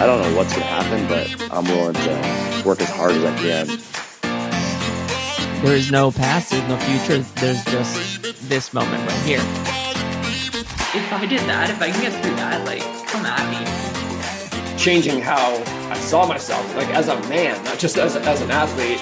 I 0.00 0.06
don't 0.06 0.22
know 0.22 0.34
what's 0.36 0.52
going 0.54 0.62
to 0.62 0.72
happen, 0.72 1.06
but 1.08 1.52
I'm 1.52 1.64
willing 1.64 1.92
to 1.94 2.62
work 2.66 2.80
as 2.80 2.90
hard 2.90 3.12
as 3.12 3.24
I 3.24 3.36
can. 3.36 3.66
There 5.62 5.76
is 5.76 5.90
no 5.90 6.10
past, 6.10 6.50
there's 6.50 6.66
no 6.68 6.78
future, 6.78 7.18
there's 7.36 7.62
just 7.66 8.48
this 8.48 8.72
moment 8.72 9.06
right 9.06 9.22
here. 9.26 9.40
If 10.92 11.12
I 11.12 11.26
did 11.26 11.40
that, 11.40 11.68
if 11.68 11.82
I 11.82 11.90
can 11.90 12.00
get 12.00 12.12
through 12.22 12.34
that, 12.36 12.64
like, 12.64 12.80
come 13.08 13.26
at 13.26 13.44
me. 13.50 14.78
Changing 14.78 15.20
how 15.20 15.62
I 15.90 15.98
saw 15.98 16.26
myself, 16.26 16.74
like 16.76 16.88
as 16.88 17.08
a 17.08 17.20
man, 17.28 17.62
not 17.64 17.78
just 17.78 17.98
as, 17.98 18.16
as 18.16 18.40
an 18.40 18.50
athlete. 18.50 19.00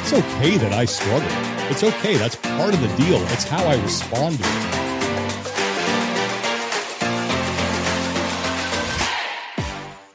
It's 0.00 0.12
okay 0.14 0.56
that 0.56 0.72
I 0.72 0.86
struggle. 0.86 1.51
It's 1.70 1.84
okay. 1.84 2.16
That's 2.16 2.36
part 2.36 2.74
of 2.74 2.80
the 2.82 2.88
deal. 3.02 3.22
It's 3.28 3.44
how 3.44 3.64
I 3.64 3.80
respond 3.80 4.36
to 4.36 4.44
it. 4.44 4.82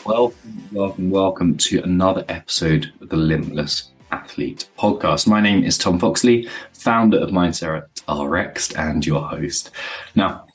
Welcome, 0.06 0.70
welcome, 0.72 1.10
welcome 1.10 1.58
to 1.58 1.82
another 1.82 2.26
episode 2.28 2.92
of 3.02 3.10
the 3.10 3.16
Limitless 3.16 3.92
Athlete 4.12 4.70
podcast. 4.78 5.26
My 5.26 5.40
name 5.40 5.64
is 5.64 5.78
Tom 5.78 6.00
Foxley, 6.00 6.48
founder 6.74 7.18
of 7.18 7.30
Mindset 7.30 7.88
RX 8.08 8.74
and 8.76 9.06
your 9.06 9.22
host. 9.22 9.72
Now, 10.16 10.48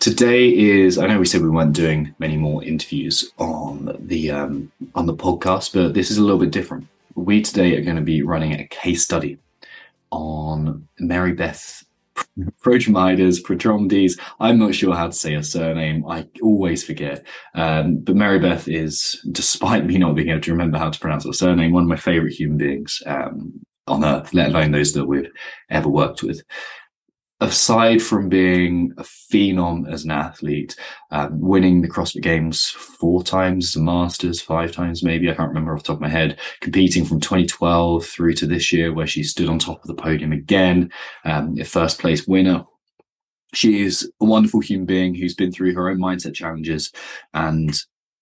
today 0.00 0.48
is 0.48 0.98
I 0.98 1.06
know 1.06 1.18
we 1.18 1.26
said 1.26 1.42
we 1.42 1.50
weren't 1.50 1.74
doing 1.74 2.14
many 2.18 2.38
more 2.38 2.64
interviews 2.64 3.32
on 3.38 3.96
the 4.00 4.30
um, 4.30 4.72
on 4.94 5.06
the 5.06 5.14
podcast, 5.14 5.74
but 5.74 5.92
this 5.94 6.10
is 6.10 6.16
a 6.16 6.22
little 6.22 6.40
bit 6.40 6.50
different. 6.50 6.88
We 7.14 7.42
today 7.42 7.76
are 7.76 7.84
going 7.84 7.96
to 7.96 8.02
be 8.02 8.22
running 8.22 8.54
a 8.54 8.66
case 8.66 9.04
study 9.04 9.38
on 10.10 10.86
Mary 10.98 11.32
Beth 11.32 11.84
Prochimides, 12.62 13.42
Protromdes. 13.42 14.18
I'm 14.40 14.58
not 14.58 14.74
sure 14.74 14.94
how 14.94 15.06
to 15.06 15.12
say 15.12 15.34
her 15.34 15.42
surname. 15.42 16.04
I 16.08 16.26
always 16.42 16.84
forget. 16.84 17.24
Um, 17.54 17.98
but 17.98 18.16
Mary 18.16 18.38
Beth 18.38 18.68
is, 18.68 19.24
despite 19.32 19.86
me 19.86 19.98
not 19.98 20.14
being 20.14 20.28
able 20.28 20.40
to 20.42 20.52
remember 20.52 20.78
how 20.78 20.90
to 20.90 21.00
pronounce 21.00 21.24
her 21.24 21.32
surname, 21.32 21.72
one 21.72 21.84
of 21.84 21.88
my 21.88 21.96
favorite 21.96 22.34
human 22.34 22.58
beings 22.58 23.02
um, 23.06 23.52
on 23.86 24.04
earth, 24.04 24.34
let 24.34 24.50
alone 24.50 24.72
those 24.72 24.92
that 24.92 25.06
we've 25.06 25.30
ever 25.70 25.88
worked 25.88 26.22
with 26.22 26.42
aside 27.40 28.02
from 28.02 28.28
being 28.28 28.92
a 28.98 29.02
phenom 29.02 29.90
as 29.90 30.04
an 30.04 30.10
athlete, 30.10 30.76
um, 31.10 31.40
winning 31.40 31.80
the 31.80 31.88
CrossFit 31.88 32.22
Games 32.22 32.68
four 32.68 33.22
times, 33.22 33.72
the 33.72 33.80
Masters 33.80 34.40
five 34.40 34.72
times, 34.72 35.02
maybe 35.02 35.30
I 35.30 35.34
can't 35.34 35.48
remember 35.48 35.72
off 35.72 35.82
the 35.82 35.88
top 35.88 35.96
of 35.96 36.02
my 36.02 36.08
head, 36.08 36.38
competing 36.60 37.04
from 37.04 37.20
2012 37.20 38.04
through 38.04 38.34
to 38.34 38.46
this 38.46 38.72
year, 38.72 38.92
where 38.92 39.06
she 39.06 39.22
stood 39.22 39.48
on 39.48 39.58
top 39.58 39.80
of 39.80 39.86
the 39.86 39.94
podium 39.94 40.32
again, 40.32 40.90
um, 41.24 41.56
a 41.58 41.64
first 41.64 41.98
place 41.98 42.26
winner. 42.26 42.64
She 43.54 43.82
is 43.82 44.10
a 44.20 44.24
wonderful 44.26 44.60
human 44.60 44.86
being 44.86 45.14
who's 45.14 45.34
been 45.34 45.50
through 45.50 45.74
her 45.74 45.88
own 45.88 45.98
mindset 45.98 46.34
challenges 46.34 46.92
and 47.32 47.74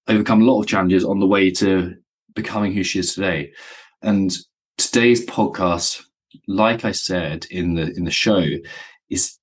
overcome 0.06 0.42
a 0.42 0.44
lot 0.44 0.60
of 0.60 0.68
challenges 0.68 1.04
on 1.04 1.18
the 1.18 1.26
way 1.26 1.50
to 1.50 1.94
becoming 2.34 2.72
who 2.72 2.84
she 2.84 3.00
is 3.00 3.14
today. 3.14 3.52
And 4.00 4.34
today's 4.78 5.26
podcast, 5.26 6.02
like 6.46 6.84
I 6.84 6.92
said 6.92 7.46
in 7.50 7.74
the 7.74 7.92
in 7.94 8.04
the 8.04 8.10
show, 8.10 8.46
is 9.10 9.38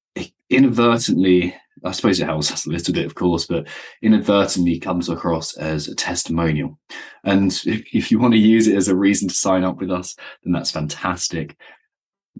inadvertently, 0.50 1.56
I 1.84 1.92
suppose 1.92 2.20
it 2.20 2.26
helps 2.26 2.52
us 2.52 2.66
a 2.66 2.70
little 2.70 2.94
bit, 2.94 3.06
of 3.06 3.16
course, 3.16 3.46
but 3.46 3.68
inadvertently 4.02 4.80
comes 4.80 5.10
across 5.10 5.56
as 5.58 5.88
a 5.88 5.96
testimonial. 5.96 6.80
And 7.24 7.52
if, 7.66 7.84
if 7.94 8.12
you 8.12 8.20
want 8.20 8.34
to 8.34 8.40
use 8.40 8.68
it 8.68 8.76
as 8.76 8.88
a 8.88 8.96
reason 8.96 9.28
to 9.28 9.36
sign 9.36 9.64
up 9.64 9.78
with 9.78 9.92
us, 9.92 10.16
then 10.44 10.54
that's 10.54 10.72
fantastic. 10.72 11.58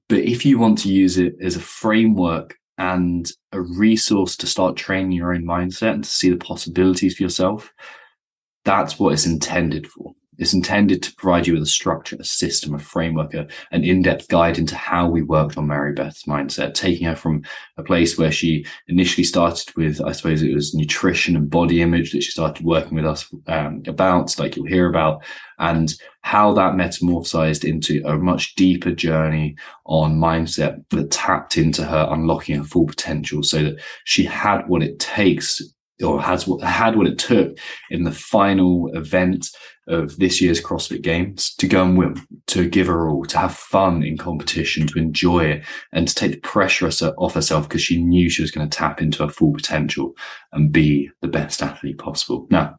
But 0.08 0.20
if 0.20 0.46
you 0.46 0.60
want 0.60 0.80
to 0.80 0.90
use 0.90 1.18
it 1.18 1.36
as 1.42 1.56
a 1.56 1.62
framework 1.62 2.58
and 2.78 3.30
a 3.52 3.62
resource 3.62 4.36
to 4.38 4.48
start 4.48 4.76
training 4.76 5.14
your 5.14 5.34
own 5.34 5.44
mindset 5.44 5.94
and 5.94 6.04
to 6.04 6.10
see 6.10 6.30
the 6.30 6.38
possibilities 6.38 7.16
for 7.16 7.24
yourself, 7.24 7.74
that's 8.66 9.00
what 9.00 9.14
it's 9.14 9.26
intended 9.26 9.88
for. 9.88 10.14
It's 10.38 10.54
intended 10.54 11.02
to 11.04 11.16
provide 11.16 11.48
you 11.48 11.54
with 11.54 11.64
a 11.64 11.68
structure, 11.68 12.18
a 12.20 12.24
system, 12.24 12.74
a 12.74 12.80
framework, 12.80 13.34
a, 13.34 13.48
an 13.72 13.84
in-depth 13.84 14.28
guide 14.28 14.58
into 14.58 14.76
how 14.76 15.08
we 15.08 15.22
worked 15.22 15.58
on 15.58 15.68
Mary 15.68 15.94
Beth's 15.94 16.24
mindset, 16.24 16.74
taking 16.74 17.08
her 17.08 17.16
from 17.16 17.44
a 17.78 17.84
place 17.84 18.18
where 18.18 18.32
she 18.32 18.66
initially 18.88 19.24
started 19.24 19.76
with, 19.76 20.02
I 20.02 20.12
suppose 20.12 20.42
it 20.42 20.54
was 20.54 20.74
nutrition 20.74 21.36
and 21.36 21.50
body 21.50 21.82
image 21.82 22.12
that 22.12 22.24
she 22.24 22.32
started 22.32 22.66
working 22.66 22.96
with 22.96 23.06
us 23.06 23.28
um, 23.48 23.84
about, 23.88 24.38
like 24.40 24.56
you'll 24.56 24.66
hear 24.66 24.90
about, 24.90 25.24
and 25.60 25.94
how 26.22 26.54
that 26.54 26.74
metamorphosized 26.74 27.64
into 27.64 28.02
a 28.06 28.18
much 28.18 28.56
deeper 28.56 28.92
journey 28.92 29.56
on 29.86 30.18
mindset 30.18 30.84
that 30.90 31.12
tapped 31.12 31.58
into 31.58 31.84
her 31.84 32.08
unlocking 32.10 32.58
her 32.58 32.64
full 32.64 32.88
potential 32.88 33.44
so 33.44 33.64
that 33.64 33.80
she 34.06 34.24
had 34.24 34.64
what 34.68 34.82
it 34.82 35.00
takes 35.00 35.62
or 36.04 36.22
has 36.22 36.48
had 36.62 36.96
what 36.96 37.08
it 37.08 37.18
took 37.18 37.58
in 37.90 38.04
the 38.04 38.12
final 38.12 38.90
event 38.96 39.50
of 39.88 40.18
this 40.18 40.42
year's 40.42 40.62
CrossFit 40.62 41.02
Games 41.02 41.54
to 41.56 41.68
go 41.68 41.84
and 41.84 41.98
win, 41.98 42.16
to 42.48 42.68
give 42.68 42.88
her 42.88 43.08
all, 43.08 43.24
to 43.26 43.38
have 43.38 43.56
fun 43.56 44.04
in 44.04 44.18
competition, 44.18 44.88
to 44.88 45.00
enjoy 45.00 45.46
it, 45.46 45.64
and 45.94 46.08
to 46.08 46.16
take 46.16 46.32
the 46.32 46.38
pressure 46.40 46.90
off 47.18 47.36
herself 47.36 47.70
because 47.70 47.84
she 47.84 48.04
knew 48.04 48.30
she 48.30 48.42
was 48.42 48.52
going 48.52 48.68
to 48.68 48.78
tap 48.78 49.02
into 49.02 49.24
her 49.24 49.30
full 49.30 49.54
potential 49.54 50.14
and 50.52 50.72
be 50.72 51.10
the 51.22 51.28
best 51.28 51.62
athlete 51.62 52.00
possible. 52.00 52.48
Now, 52.50 52.78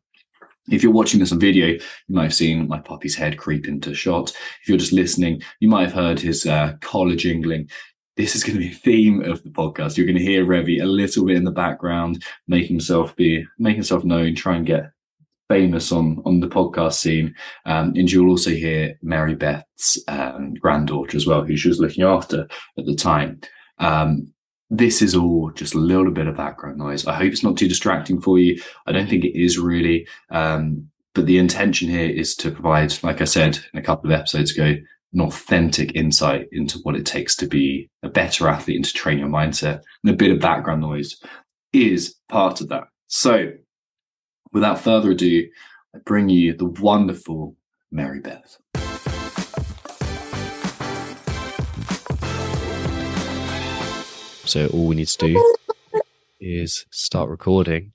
if 0.68 0.82
you're 0.82 0.92
watching 0.92 1.20
this 1.20 1.30
on 1.30 1.38
video, 1.38 1.68
you 1.68 1.80
might 2.08 2.24
have 2.24 2.34
seen 2.34 2.66
my 2.66 2.80
puppy's 2.80 3.14
head 3.14 3.38
creep 3.38 3.68
into 3.68 3.94
shot. 3.94 4.30
If 4.62 4.68
you're 4.68 4.78
just 4.78 4.92
listening, 4.92 5.42
you 5.60 5.68
might 5.68 5.84
have 5.84 5.92
heard 5.92 6.18
his 6.18 6.44
uh, 6.44 6.74
collar 6.80 7.14
jingling 7.14 7.70
this 8.16 8.34
is 8.34 8.42
going 8.42 8.54
to 8.54 8.60
be 8.60 8.72
a 8.72 8.74
theme 8.74 9.22
of 9.22 9.42
the 9.42 9.50
podcast. 9.50 9.96
You're 9.96 10.06
going 10.06 10.18
to 10.18 10.24
hear 10.24 10.44
Revy 10.44 10.80
a 10.80 10.86
little 10.86 11.26
bit 11.26 11.36
in 11.36 11.44
the 11.44 11.50
background, 11.50 12.24
making 12.48 12.76
himself 12.76 13.14
be 13.14 13.44
making 13.58 13.76
himself 13.76 14.04
known, 14.04 14.34
try 14.34 14.56
and 14.56 14.66
get 14.66 14.90
famous 15.48 15.92
on 15.92 16.22
on 16.24 16.40
the 16.40 16.48
podcast 16.48 16.94
scene. 16.94 17.34
Um, 17.66 17.92
and 17.94 18.10
you'll 18.10 18.30
also 18.30 18.50
hear 18.50 18.98
Mary 19.02 19.34
Beth's 19.34 19.98
um, 20.08 20.54
granddaughter 20.54 21.16
as 21.16 21.26
well, 21.26 21.44
who 21.44 21.56
she 21.56 21.68
was 21.68 21.80
looking 21.80 22.04
after 22.04 22.48
at 22.78 22.86
the 22.86 22.96
time. 22.96 23.40
Um, 23.78 24.32
this 24.70 25.02
is 25.02 25.14
all 25.14 25.52
just 25.52 25.74
a 25.74 25.78
little 25.78 26.10
bit 26.10 26.26
of 26.26 26.36
background 26.36 26.78
noise. 26.78 27.06
I 27.06 27.14
hope 27.14 27.32
it's 27.32 27.44
not 27.44 27.56
too 27.56 27.68
distracting 27.68 28.20
for 28.20 28.38
you. 28.38 28.60
I 28.86 28.92
don't 28.92 29.08
think 29.08 29.24
it 29.24 29.38
is 29.38 29.58
really. 29.58 30.08
Um, 30.30 30.88
but 31.14 31.26
the 31.26 31.38
intention 31.38 31.88
here 31.88 32.10
is 32.10 32.34
to 32.36 32.50
provide, 32.50 32.92
like 33.02 33.22
I 33.22 33.24
said 33.24 33.58
in 33.72 33.78
a 33.78 33.82
couple 33.82 34.12
of 34.12 34.18
episodes 34.18 34.52
ago, 34.52 34.74
an 35.12 35.20
authentic 35.20 35.94
insight 35.94 36.46
into 36.52 36.78
what 36.80 36.96
it 36.96 37.06
takes 37.06 37.36
to 37.36 37.46
be 37.46 37.88
a 38.02 38.08
better 38.08 38.48
athlete 38.48 38.76
and 38.76 38.84
to 38.84 38.92
train 38.92 39.18
your 39.18 39.28
mindset. 39.28 39.80
And 40.04 40.12
a 40.12 40.16
bit 40.16 40.30
of 40.30 40.40
background 40.40 40.82
noise 40.82 41.16
is 41.72 42.16
part 42.28 42.60
of 42.60 42.68
that. 42.68 42.84
So 43.06 43.52
without 44.52 44.80
further 44.80 45.12
ado, 45.12 45.48
I 45.94 45.98
bring 46.04 46.28
you 46.28 46.54
the 46.54 46.66
wonderful 46.66 47.56
Mary 47.90 48.20
Beth. 48.20 48.58
So 54.44 54.68
all 54.68 54.86
we 54.86 54.96
need 54.96 55.08
to 55.08 55.18
do 55.18 55.54
is 56.40 56.86
start 56.90 57.28
recording, 57.28 57.92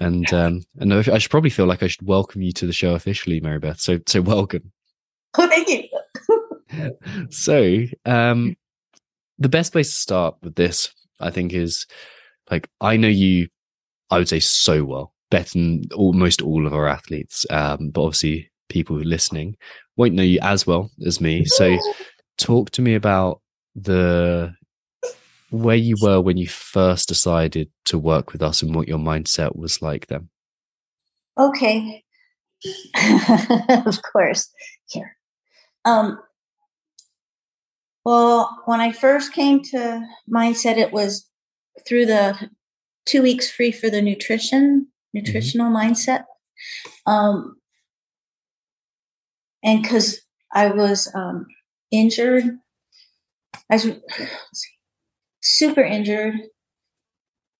and 0.00 0.32
um, 0.32 0.62
and 0.78 0.92
I 0.92 1.18
should 1.18 1.30
probably 1.30 1.50
feel 1.50 1.66
like 1.66 1.82
I 1.82 1.86
should 1.86 2.06
welcome 2.06 2.42
you 2.42 2.52
to 2.52 2.66
the 2.66 2.72
show 2.72 2.94
officially, 2.94 3.40
Mary 3.40 3.58
Beth. 3.58 3.80
So 3.80 4.00
so 4.06 4.20
welcome. 4.20 4.72
Oh, 5.38 5.48
thank 5.48 5.68
you. 5.68 5.84
so 7.30 7.84
um, 8.04 8.56
the 9.38 9.48
best 9.48 9.72
place 9.72 9.88
to 9.88 10.00
start 10.00 10.36
with 10.42 10.54
this, 10.54 10.92
I 11.20 11.30
think, 11.30 11.52
is 11.52 11.86
like 12.50 12.68
I 12.80 12.96
know 12.96 13.08
you. 13.08 13.48
I 14.10 14.18
would 14.18 14.28
say 14.28 14.40
so 14.40 14.84
well 14.84 15.14
better 15.30 15.58
than 15.58 15.84
almost 15.94 16.42
all 16.42 16.66
of 16.66 16.74
our 16.74 16.86
athletes. 16.86 17.46
Um, 17.50 17.90
but 17.90 18.02
obviously, 18.02 18.50
people 18.68 18.96
who 18.96 19.02
are 19.02 19.06
listening 19.06 19.56
won't 19.96 20.14
know 20.14 20.22
you 20.22 20.38
as 20.42 20.66
well 20.66 20.90
as 21.06 21.20
me. 21.20 21.44
So, 21.46 21.78
talk 22.38 22.70
to 22.72 22.82
me 22.82 22.94
about 22.94 23.40
the 23.74 24.54
where 25.50 25.76
you 25.76 25.96
were 26.00 26.20
when 26.20 26.38
you 26.38 26.48
first 26.48 27.08
decided 27.08 27.70
to 27.84 27.98
work 27.98 28.32
with 28.32 28.42
us 28.42 28.62
and 28.62 28.74
what 28.74 28.88
your 28.88 28.98
mindset 28.98 29.54
was 29.54 29.82
like 29.82 30.06
then. 30.06 30.28
Okay. 31.38 32.02
of 33.86 34.00
course. 34.02 34.48
Here. 34.88 35.16
Um, 35.84 36.18
well, 38.04 38.62
when 38.66 38.80
I 38.80 38.92
first 38.92 39.32
came 39.32 39.62
to 39.64 40.02
mindset, 40.32 40.76
it 40.76 40.92
was 40.92 41.28
through 41.86 42.06
the 42.06 42.50
two 43.06 43.22
weeks 43.22 43.50
free 43.50 43.72
for 43.72 43.90
the 43.90 44.02
nutrition 44.02 44.88
Mm-hmm. 45.14 45.26
nutritional 45.26 45.72
mm-hmm. 45.72 45.92
mindset. 45.92 46.24
Um, 47.06 47.56
and 49.62 49.82
because 49.82 50.20
I 50.52 50.68
was 50.68 51.10
um, 51.14 51.46
injured, 51.90 52.44
I 53.70 53.74
was 53.74 53.88
super 55.40 55.82
injured, 55.82 56.34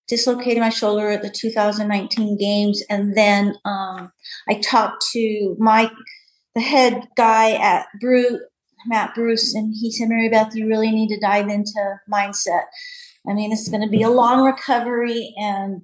dislocated 0.08 0.60
my 0.60 0.68
shoulder 0.68 1.10
at 1.10 1.22
the 1.22 1.30
2019 1.30 2.38
games, 2.38 2.82
and 2.90 3.16
then 3.16 3.54
um, 3.64 4.12
I 4.48 4.54
talked 4.62 5.04
to 5.12 5.56
Mike, 5.58 5.92
the 6.54 6.60
head 6.60 7.08
guy 7.16 7.52
at 7.52 7.86
Brute, 8.00 8.40
Matt 8.86 9.14
Bruce, 9.14 9.54
and 9.54 9.74
he 9.78 9.90
said, 9.90 10.08
Mary 10.08 10.28
Beth, 10.28 10.54
you 10.54 10.66
really 10.66 10.90
need 10.90 11.08
to 11.08 11.20
dive 11.20 11.48
into 11.48 12.00
mindset. 12.10 12.64
I 13.28 13.34
mean, 13.34 13.52
it's 13.52 13.68
going 13.68 13.82
to 13.82 13.88
be 13.88 14.02
a 14.02 14.10
long 14.10 14.44
recovery, 14.44 15.34
and 15.36 15.82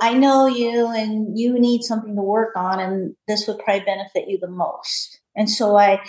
I 0.00 0.14
know 0.14 0.46
you, 0.46 0.88
and 0.88 1.38
you 1.38 1.58
need 1.58 1.82
something 1.82 2.14
to 2.14 2.22
work 2.22 2.56
on, 2.56 2.80
and 2.80 3.16
this 3.26 3.46
would 3.46 3.58
probably 3.58 3.84
benefit 3.84 4.28
you 4.28 4.38
the 4.38 4.48
most. 4.48 5.20
And 5.34 5.50
so 5.50 5.76
I, 5.76 6.00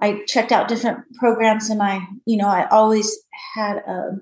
I 0.00 0.22
checked 0.26 0.52
out 0.52 0.68
different 0.68 0.98
programs, 1.14 1.70
and 1.70 1.82
I, 1.82 2.00
you 2.26 2.36
know, 2.36 2.48
I 2.48 2.68
always 2.68 3.16
had 3.54 3.78
a 3.78 4.20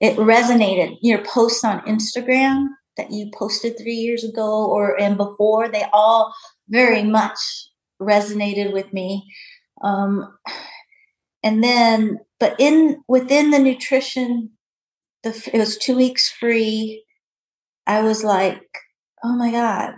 it 0.00 0.16
resonated. 0.16 0.96
Your 1.02 1.22
posts 1.22 1.62
on 1.62 1.80
Instagram 1.82 2.68
that 3.00 3.10
you 3.10 3.30
posted 3.34 3.78
three 3.78 3.94
years 3.94 4.24
ago 4.24 4.66
or 4.66 5.00
and 5.00 5.16
before, 5.16 5.68
they 5.68 5.86
all 5.92 6.34
very 6.68 7.02
much 7.02 7.38
resonated 8.00 8.72
with 8.72 8.92
me. 8.92 9.24
Um, 9.82 10.36
and 11.42 11.64
then, 11.64 12.18
but 12.38 12.56
in 12.58 13.02
within 13.08 13.50
the 13.50 13.58
nutrition, 13.58 14.50
the 15.22 15.30
it 15.52 15.58
was 15.58 15.78
two 15.78 15.96
weeks 15.96 16.30
free. 16.30 17.04
I 17.86 18.02
was 18.02 18.22
like, 18.22 18.62
oh 19.24 19.34
my 19.34 19.50
god, 19.50 19.94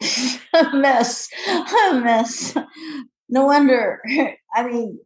a 0.54 0.74
mess, 0.74 1.28
a 1.46 2.00
mess. 2.02 2.56
No 3.28 3.44
wonder. 3.44 4.00
I 4.54 4.66
mean, 4.66 4.98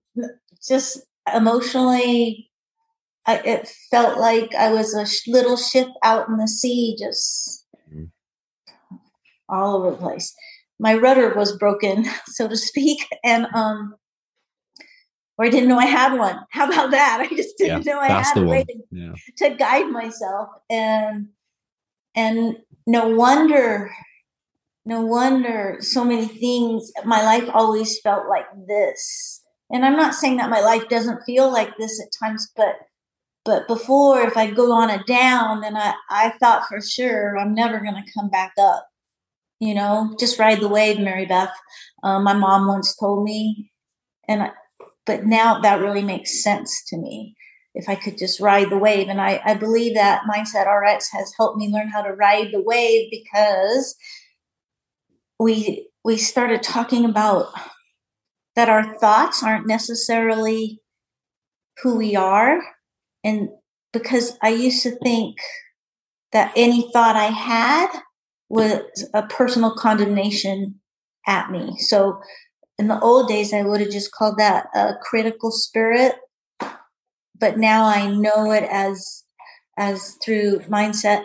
just 0.66 1.02
emotionally 1.34 2.51
I, 3.26 3.36
it 3.38 3.68
felt 3.90 4.18
like 4.18 4.54
I 4.54 4.72
was 4.72 4.94
a 4.94 5.06
sh- 5.06 5.28
little 5.28 5.56
ship 5.56 5.88
out 6.02 6.28
in 6.28 6.38
the 6.38 6.48
sea, 6.48 6.96
just 6.98 7.66
mm. 7.92 8.10
all 9.48 9.76
over 9.76 9.90
the 9.92 9.96
place. 9.96 10.34
My 10.80 10.94
rudder 10.96 11.32
was 11.34 11.56
broken, 11.56 12.06
so 12.26 12.48
to 12.48 12.56
speak, 12.56 13.06
and 13.22 13.46
um, 13.54 13.94
or 15.38 15.46
I 15.46 15.48
didn't 15.50 15.68
know 15.68 15.78
I 15.78 15.86
had 15.86 16.18
one. 16.18 16.40
How 16.50 16.68
about 16.68 16.90
that? 16.90 17.20
I 17.20 17.34
just 17.34 17.56
didn't 17.58 17.86
yeah, 17.86 17.92
know 17.92 18.00
I 18.00 18.08
had 18.08 18.36
a 18.36 18.44
way 18.44 18.64
to, 18.64 18.74
yeah. 18.90 19.12
to 19.38 19.54
guide 19.54 19.88
myself, 19.90 20.48
and 20.68 21.28
and 22.16 22.56
no 22.86 23.08
wonder, 23.08 23.92
no 24.84 25.02
wonder 25.02 25.76
so 25.78 26.04
many 26.04 26.26
things. 26.26 26.90
My 27.04 27.22
life 27.22 27.48
always 27.54 28.00
felt 28.00 28.28
like 28.28 28.46
this, 28.66 29.42
and 29.70 29.84
I'm 29.84 29.96
not 29.96 30.14
saying 30.14 30.38
that 30.38 30.50
my 30.50 30.60
life 30.60 30.88
doesn't 30.88 31.22
feel 31.24 31.52
like 31.52 31.76
this 31.78 32.02
at 32.02 32.26
times, 32.26 32.50
but 32.56 32.74
but 33.44 33.66
before, 33.66 34.20
if 34.22 34.36
I 34.36 34.50
go 34.50 34.72
on 34.72 34.90
a 34.90 35.02
down, 35.04 35.60
then 35.60 35.76
I, 35.76 35.94
I 36.08 36.30
thought 36.40 36.66
for 36.68 36.80
sure 36.80 37.36
I'm 37.36 37.54
never 37.54 37.80
going 37.80 37.96
to 37.96 38.12
come 38.16 38.30
back 38.30 38.52
up. 38.58 38.86
You 39.58 39.74
know, 39.74 40.14
just 40.18 40.38
ride 40.38 40.60
the 40.60 40.68
wave, 40.68 40.98
Mary 40.98 41.26
Beth. 41.26 41.54
Um, 42.02 42.24
my 42.24 42.34
mom 42.34 42.66
once 42.66 42.96
told 42.96 43.24
me, 43.24 43.70
and 44.28 44.44
I, 44.44 44.50
but 45.06 45.24
now 45.24 45.60
that 45.60 45.80
really 45.80 46.02
makes 46.02 46.42
sense 46.42 46.84
to 46.88 46.96
me. 46.96 47.34
If 47.74 47.88
I 47.88 47.94
could 47.94 48.18
just 48.18 48.38
ride 48.38 48.70
the 48.70 48.78
wave, 48.78 49.08
and 49.08 49.20
I, 49.20 49.40
I 49.44 49.54
believe 49.54 49.94
that 49.94 50.22
Mindset 50.28 50.66
RX 50.66 51.10
has 51.12 51.32
helped 51.38 51.58
me 51.58 51.68
learn 51.68 51.88
how 51.88 52.02
to 52.02 52.12
ride 52.12 52.50
the 52.52 52.60
wave 52.60 53.08
because 53.10 53.96
we 55.38 55.88
we 56.04 56.16
started 56.16 56.62
talking 56.62 57.04
about 57.04 57.46
that 58.56 58.68
our 58.68 58.98
thoughts 58.98 59.42
aren't 59.42 59.66
necessarily 59.66 60.80
who 61.82 61.96
we 61.96 62.14
are 62.14 62.60
and 63.24 63.48
because 63.92 64.36
I 64.42 64.50
used 64.50 64.82
to 64.84 64.96
think 64.96 65.36
that 66.32 66.52
any 66.56 66.90
thought 66.92 67.16
I 67.16 67.26
had 67.26 67.88
was 68.48 69.08
a 69.14 69.22
personal 69.22 69.74
condemnation 69.74 70.80
at 71.26 71.50
me. 71.50 71.76
So 71.78 72.20
in 72.78 72.88
the 72.88 73.00
old 73.00 73.28
days, 73.28 73.52
I 73.52 73.62
would 73.62 73.80
have 73.80 73.90
just 73.90 74.12
called 74.12 74.38
that 74.38 74.66
a 74.74 74.94
critical 75.00 75.50
spirit. 75.50 76.14
But 77.38 77.58
now 77.58 77.84
I 77.84 78.06
know 78.06 78.50
it 78.52 78.64
as 78.64 79.24
as 79.78 80.16
through 80.24 80.60
mindset 80.68 81.24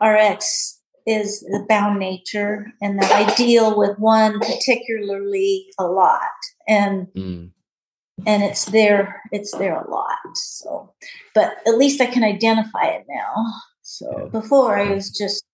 RX 0.00 0.80
is 1.06 1.40
the 1.40 1.64
bound 1.68 1.98
nature 1.98 2.66
and 2.80 2.98
that 3.00 3.10
I 3.10 3.34
deal 3.34 3.76
with 3.76 3.98
one 3.98 4.38
particularly 4.38 5.66
a 5.78 5.84
lot. 5.84 6.20
And 6.68 7.08
mm 7.16 7.50
and 8.26 8.42
it's 8.42 8.66
there 8.66 9.20
it's 9.32 9.52
there 9.52 9.80
a 9.80 9.90
lot 9.90 10.16
so 10.34 10.92
but 11.34 11.54
at 11.66 11.78
least 11.78 12.00
i 12.00 12.06
can 12.06 12.24
identify 12.24 12.84
it 12.84 13.04
now. 13.08 13.44
So 13.82 14.28
before 14.32 14.76
i 14.76 14.92
was 14.92 15.10
just 15.10 15.44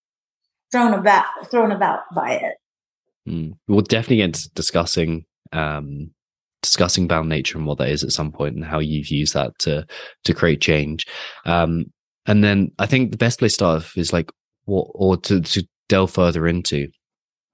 thrown 0.70 0.94
about 0.94 1.26
thrown 1.50 1.72
about 1.72 2.00
by 2.14 2.32
it. 2.34 2.54
Mm. 3.28 3.54
we'll 3.66 3.80
definitely 3.80 4.16
get 4.16 4.24
into 4.24 4.50
discussing 4.50 5.24
um 5.52 6.10
discussing 6.62 7.06
bound 7.06 7.28
nature 7.28 7.56
and 7.56 7.66
what 7.66 7.78
that 7.78 7.88
is 7.88 8.02
at 8.02 8.12
some 8.12 8.32
point 8.32 8.56
and 8.56 8.64
how 8.64 8.78
you've 8.78 9.08
used 9.08 9.34
that 9.34 9.58
to 9.60 9.86
to 10.24 10.34
create 10.34 10.60
change. 10.60 11.06
Um 11.44 11.86
and 12.26 12.44
then 12.44 12.70
i 12.78 12.86
think 12.86 13.10
the 13.10 13.16
best 13.16 13.38
place 13.38 13.52
to 13.52 13.54
start 13.54 13.96
is 13.96 14.12
like 14.12 14.30
what 14.66 14.86
or 14.94 15.16
to 15.16 15.40
to 15.40 15.66
delve 15.88 16.10
further 16.10 16.46
into 16.46 16.88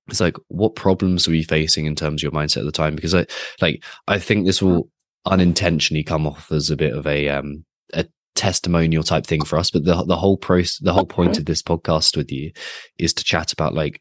it's 0.08 0.20
like 0.20 0.36
what 0.48 0.74
problems 0.74 1.26
were 1.26 1.34
you 1.34 1.44
facing 1.44 1.86
in 1.86 1.94
terms 1.94 2.20
of 2.20 2.24
your 2.24 2.32
mindset 2.32 2.58
at 2.58 2.64
the 2.64 2.72
time? 2.72 2.94
Because 2.94 3.14
i 3.14 3.24
like 3.60 3.82
i 4.06 4.18
think 4.18 4.44
this 4.44 4.60
will 4.60 4.90
unintentionally 5.26 6.02
come 6.02 6.26
off 6.26 6.50
as 6.52 6.70
a 6.70 6.76
bit 6.76 6.94
of 6.94 7.06
a 7.06 7.28
um 7.28 7.64
a 7.92 8.06
testimonial 8.34 9.02
type 9.02 9.26
thing 9.26 9.44
for 9.44 9.58
us 9.58 9.70
but 9.70 9.84
the 9.84 10.04
the 10.04 10.16
whole 10.16 10.36
process 10.36 10.78
the 10.78 10.92
whole 10.92 11.06
point 11.06 11.38
of 11.38 11.46
this 11.46 11.62
podcast 11.62 12.16
with 12.16 12.30
you 12.30 12.50
is 12.98 13.14
to 13.14 13.24
chat 13.24 13.52
about 13.52 13.74
like 13.74 14.00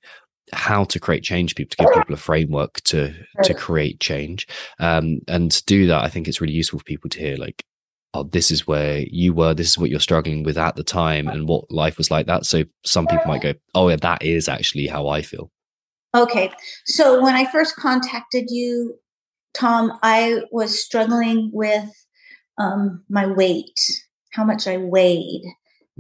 how 0.51 0.83
to 0.83 0.99
create 0.99 1.23
change 1.23 1.55
people 1.55 1.75
to 1.75 1.83
give 1.83 1.93
people 1.93 2.13
a 2.13 2.17
framework 2.17 2.81
to 2.81 3.13
to 3.43 3.53
create 3.53 3.99
change. 3.99 4.47
Um 4.79 5.19
and 5.27 5.51
to 5.51 5.63
do 5.65 5.87
that 5.87 6.03
i 6.03 6.09
think 6.09 6.27
it's 6.27 6.41
really 6.41 6.53
useful 6.53 6.79
for 6.79 6.85
people 6.85 7.09
to 7.11 7.19
hear 7.19 7.37
like 7.37 7.63
oh 8.13 8.23
this 8.23 8.51
is 8.51 8.67
where 8.67 9.03
you 9.09 9.33
were 9.33 9.53
this 9.53 9.69
is 9.69 9.77
what 9.77 9.89
you're 9.89 9.99
struggling 9.99 10.43
with 10.43 10.57
at 10.57 10.75
the 10.75 10.83
time 10.83 11.27
and 11.27 11.47
what 11.47 11.71
life 11.71 11.97
was 11.97 12.11
like 12.11 12.27
that. 12.27 12.45
So 12.45 12.63
some 12.85 13.07
people 13.07 13.25
might 13.27 13.41
go 13.41 13.53
oh 13.73 13.89
yeah 13.89 13.97
that 13.97 14.21
is 14.21 14.47
actually 14.47 14.87
how 14.87 15.07
i 15.07 15.21
feel. 15.21 15.51
Okay. 16.15 16.51
So 16.85 17.21
when 17.21 17.35
i 17.35 17.45
first 17.45 17.75
contacted 17.75 18.45
you 18.49 18.95
Tom, 19.53 20.00
I 20.01 20.44
was 20.51 20.83
struggling 20.83 21.51
with 21.53 21.89
um, 22.57 23.03
my 23.09 23.27
weight, 23.27 23.79
how 24.31 24.44
much 24.44 24.67
I 24.67 24.77
weighed, 24.77 25.44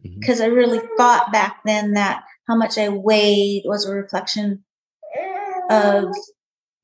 because 0.01 0.39
mm-hmm. 0.39 0.51
I 0.51 0.55
really 0.55 0.81
thought 0.97 1.31
back 1.31 1.59
then 1.65 1.93
that 1.93 2.23
how 2.47 2.55
much 2.55 2.77
I 2.77 2.89
weighed 2.89 3.63
was 3.65 3.85
a 3.85 3.93
reflection 3.93 4.63
of 5.69 6.05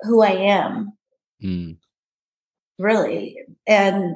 who 0.01 0.21
I 0.21 0.31
am. 0.31 0.93
Mm. 1.43 1.77
Really, 2.77 3.37
and 3.67 4.15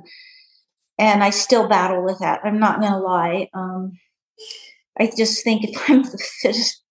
and 0.98 1.24
I 1.24 1.32
still 1.32 1.68
battle 1.68 2.04
with 2.04 2.20
that. 2.20 2.42
I'm 2.44 2.60
not 2.60 2.80
going 2.80 2.92
to 2.92 3.00
lie. 3.00 3.50
Um, 3.54 4.00
I 5.00 5.12
just 5.16 5.44
think 5.44 5.64
if 5.64 5.78
I'm 5.90 6.04
the 6.04 6.18
fittest 6.42 6.82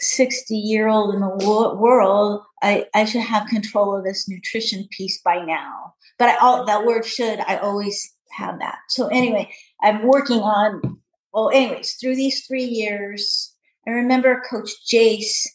60 0.00 0.54
year 0.54 0.88
old 0.88 1.14
in 1.14 1.20
the 1.20 1.76
world, 1.80 2.42
I, 2.64 2.86
I 2.94 3.04
should 3.04 3.20
have 3.20 3.46
control 3.46 3.94
of 3.94 4.04
this 4.04 4.26
nutrition 4.26 4.88
piece 4.90 5.20
by 5.22 5.44
now. 5.44 5.94
But 6.18 6.30
I, 6.30 6.36
all, 6.36 6.64
that 6.64 6.86
word 6.86 7.04
should, 7.04 7.40
I 7.40 7.58
always 7.58 8.14
have 8.32 8.58
that. 8.60 8.78
So 8.88 9.08
anyway, 9.08 9.50
I'm 9.82 10.06
working 10.06 10.40
on, 10.40 10.98
well, 11.32 11.50
anyways, 11.50 11.94
through 12.00 12.16
these 12.16 12.46
three 12.46 12.64
years, 12.64 13.54
I 13.86 13.90
remember 13.90 14.42
Coach 14.50 14.70
Jace, 14.90 15.46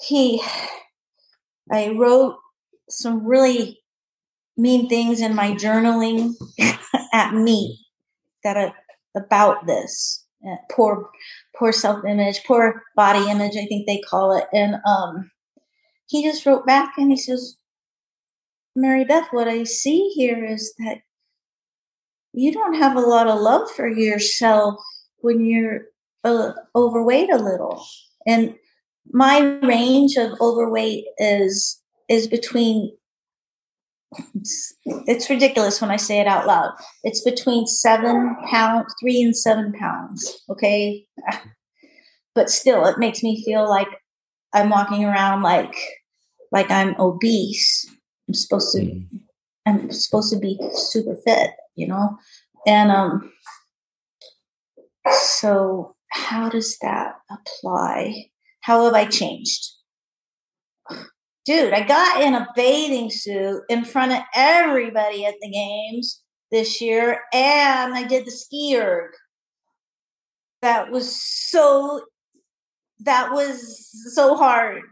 he, 0.00 0.42
I 1.70 1.90
wrote 1.90 2.38
some 2.88 3.26
really 3.26 3.80
mean 4.56 4.88
things 4.88 5.20
in 5.20 5.34
my 5.34 5.52
journaling 5.52 6.32
at 7.12 7.34
me 7.34 7.84
that 8.42 8.56
uh, 8.56 8.70
about 9.14 9.66
this 9.66 10.24
poor 10.70 11.10
poor 11.58 11.72
self 11.72 12.04
image, 12.06 12.42
poor 12.44 12.82
body 12.96 13.30
image, 13.30 13.56
I 13.56 13.66
think 13.66 13.86
they 13.86 14.00
call 14.00 14.36
it. 14.36 14.46
And 14.52 14.76
um, 14.86 15.30
he 16.10 16.24
just 16.24 16.44
wrote 16.44 16.66
back 16.66 16.94
and 16.98 17.10
he 17.10 17.16
says, 17.16 17.56
Mary 18.74 19.04
Beth, 19.04 19.28
what 19.30 19.46
I 19.46 19.62
see 19.62 20.10
here 20.16 20.44
is 20.44 20.74
that 20.78 20.98
you 22.32 22.52
don't 22.52 22.74
have 22.74 22.96
a 22.96 23.00
lot 23.00 23.28
of 23.28 23.40
love 23.40 23.70
for 23.70 23.88
yourself 23.88 24.80
when 25.18 25.44
you're 25.44 25.82
uh, 26.24 26.52
overweight 26.74 27.30
a 27.30 27.36
little. 27.36 27.84
And 28.26 28.56
my 29.12 29.40
range 29.62 30.16
of 30.16 30.32
overweight 30.40 31.04
is 31.18 31.80
is 32.08 32.26
between 32.26 32.96
it's, 34.34 34.74
it's 35.06 35.30
ridiculous 35.30 35.80
when 35.80 35.92
I 35.92 35.96
say 35.96 36.18
it 36.18 36.26
out 36.26 36.46
loud. 36.46 36.72
It's 37.04 37.22
between 37.22 37.66
seven 37.66 38.36
pounds, 38.50 38.92
three 39.00 39.22
and 39.22 39.36
seven 39.36 39.72
pounds. 39.72 40.42
Okay. 40.50 41.06
But 42.32 42.48
still, 42.48 42.86
it 42.86 42.96
makes 42.96 43.24
me 43.24 43.42
feel 43.44 43.68
like 43.68 43.88
I'm 44.52 44.70
walking 44.70 45.04
around 45.04 45.42
like, 45.42 45.74
like 46.52 46.70
I'm 46.70 46.94
obese. 46.98 47.86
I'm 48.28 48.34
supposed 48.34 48.76
to, 48.76 48.82
mm. 48.82 49.06
I'm 49.66 49.90
supposed 49.90 50.32
to 50.32 50.38
be 50.38 50.58
super 50.72 51.16
fit, 51.26 51.50
you 51.76 51.86
know? 51.86 52.18
And, 52.66 52.90
um, 52.90 53.32
so 55.10 55.94
how 56.10 56.48
does 56.48 56.78
that 56.78 57.14
apply? 57.30 58.30
How 58.62 58.84
have 58.84 58.94
I 58.94 59.06
changed? 59.06 59.70
dude, 61.50 61.72
I 61.72 61.82
got 61.82 62.22
in 62.22 62.34
a 62.34 62.46
bathing 62.54 63.10
suit 63.10 63.62
in 63.68 63.84
front 63.84 64.12
of 64.12 64.20
everybody 64.34 65.24
at 65.26 65.34
the 65.40 65.50
games 65.50 66.22
this 66.50 66.80
year, 66.80 67.22
and 67.32 67.94
I 67.94 68.04
did 68.04 68.24
the 68.24 68.30
ski 68.30 68.76
erg. 68.78 69.10
That 70.62 70.90
was 70.90 71.20
so. 71.20 72.04
That 73.00 73.32
was 73.32 73.90
so 74.14 74.36
hard. 74.36 74.82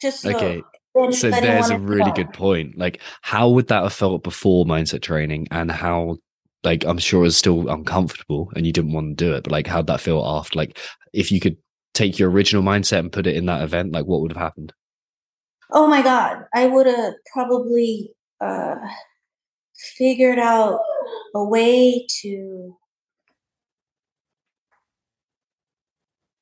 Just 0.00 0.20
so 0.22 0.30
Okay. 0.30 0.62
So 1.10 1.30
there's 1.32 1.70
a 1.70 1.78
really 1.78 2.12
good 2.12 2.32
point. 2.32 2.78
Like, 2.78 3.00
how 3.22 3.48
would 3.50 3.68
that 3.68 3.82
have 3.82 3.92
felt 3.92 4.22
before 4.22 4.64
mindset 4.64 5.02
training, 5.02 5.48
and 5.50 5.70
how, 5.70 6.16
like, 6.64 6.84
I'm 6.84 6.98
sure 6.98 7.20
it 7.20 7.24
was 7.24 7.36
still 7.36 7.68
uncomfortable, 7.68 8.50
and 8.56 8.64
you 8.66 8.72
didn't 8.72 8.92
want 8.92 9.18
to 9.18 9.24
do 9.24 9.34
it, 9.34 9.44
but 9.44 9.52
like, 9.52 9.66
how'd 9.66 9.86
that 9.88 10.00
feel 10.00 10.24
after? 10.24 10.58
Like, 10.58 10.78
if 11.12 11.30
you 11.32 11.40
could 11.40 11.56
take 11.94 12.18
your 12.18 12.30
original 12.30 12.62
mindset 12.62 13.00
and 13.00 13.12
put 13.12 13.26
it 13.26 13.36
in 13.36 13.46
that 13.46 13.62
event, 13.62 13.92
like, 13.92 14.06
what 14.06 14.20
would 14.22 14.32
have 14.32 14.40
happened? 14.42 14.72
Oh 15.70 15.86
my 15.88 16.02
god, 16.02 16.44
I 16.54 16.66
would 16.66 16.86
have 16.86 17.14
probably 17.32 18.10
uh, 18.40 18.76
figured 19.98 20.38
out 20.38 20.80
a 21.34 21.44
way 21.44 22.06
to 22.22 22.76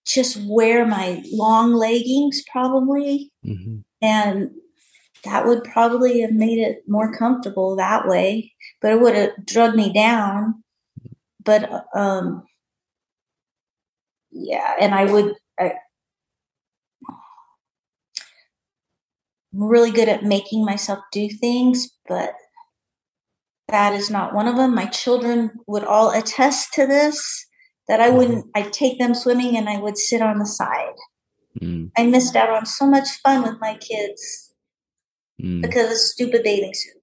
just 0.07 0.37
wear 0.45 0.87
my 0.87 1.23
long 1.33 1.73
leggings, 1.73 2.42
probably, 2.50 3.33
hmm 3.45 3.78
and 4.02 4.50
that 5.25 5.47
would 5.47 5.64
probably 5.64 6.21
have 6.21 6.33
made 6.33 6.59
it 6.59 6.83
more 6.88 7.12
comfortable 7.12 7.76
that 7.76 8.07
way. 8.07 8.52
But 8.80 8.92
it 8.92 9.00
would 9.00 9.14
have 9.14 9.45
drugged 9.45 9.76
me 9.76 9.92
down. 9.92 10.62
But 11.45 11.87
um, 11.95 12.45
yeah, 14.30 14.75
and 14.80 14.95
I 14.95 15.04
would. 15.04 15.35
I, 15.59 15.73
I'm 19.52 19.64
really 19.64 19.90
good 19.90 20.09
at 20.09 20.23
making 20.23 20.64
myself 20.64 21.00
do 21.12 21.28
things, 21.28 21.90
but 22.09 22.35
that 23.69 23.95
is 23.95 24.11
not 24.11 24.35
one 24.35 24.47
of 24.47 24.57
them. 24.57 24.75
My 24.75 24.87
children 24.87 25.50
would 25.66 25.85
all 25.85 26.11
attest 26.11 26.73
to 26.75 26.87
this 26.87 27.47
that 27.88 28.00
I 28.00 28.11
wouldn't, 28.11 28.47
I'd 28.54 28.73
take 28.73 28.99
them 28.99 29.14
swimming 29.14 29.57
and 29.57 29.69
I 29.69 29.78
would 29.78 29.99
sit 29.99 30.23
on 30.23 30.38
the 30.38 30.47
side. 30.47 30.95
Mm, 31.61 31.90
I 31.97 32.07
missed 32.07 32.37
out 32.37 32.50
on 32.50 32.66
so 32.66 32.87
much 32.87 33.09
fun 33.23 33.42
with 33.42 33.61
my 33.61 33.76
kids 33.76 34.54
mm, 35.42 35.62
because 35.62 35.90
of 35.90 35.99
stupid 35.99 36.42
bathing 36.42 36.75
suit. 36.75 37.02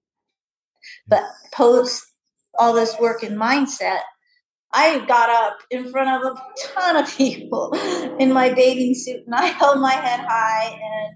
But 1.07 1.23
post 1.53 2.03
all 2.57 2.73
this 2.73 2.97
work 2.99 3.23
and 3.23 3.37
mindset, 3.37 4.01
I 4.73 5.05
got 5.05 5.29
up 5.29 5.59
in 5.71 5.91
front 5.91 6.23
of 6.23 6.31
a 6.31 6.41
ton 6.73 6.97
of 6.97 7.17
people 7.17 7.71
in 8.19 8.33
my 8.33 8.53
bathing 8.53 8.95
suit 8.95 9.23
and 9.25 9.35
I 9.35 9.47
held 9.47 9.79
my 9.79 9.93
head 9.93 10.25
high 10.27 10.79
and 10.81 11.15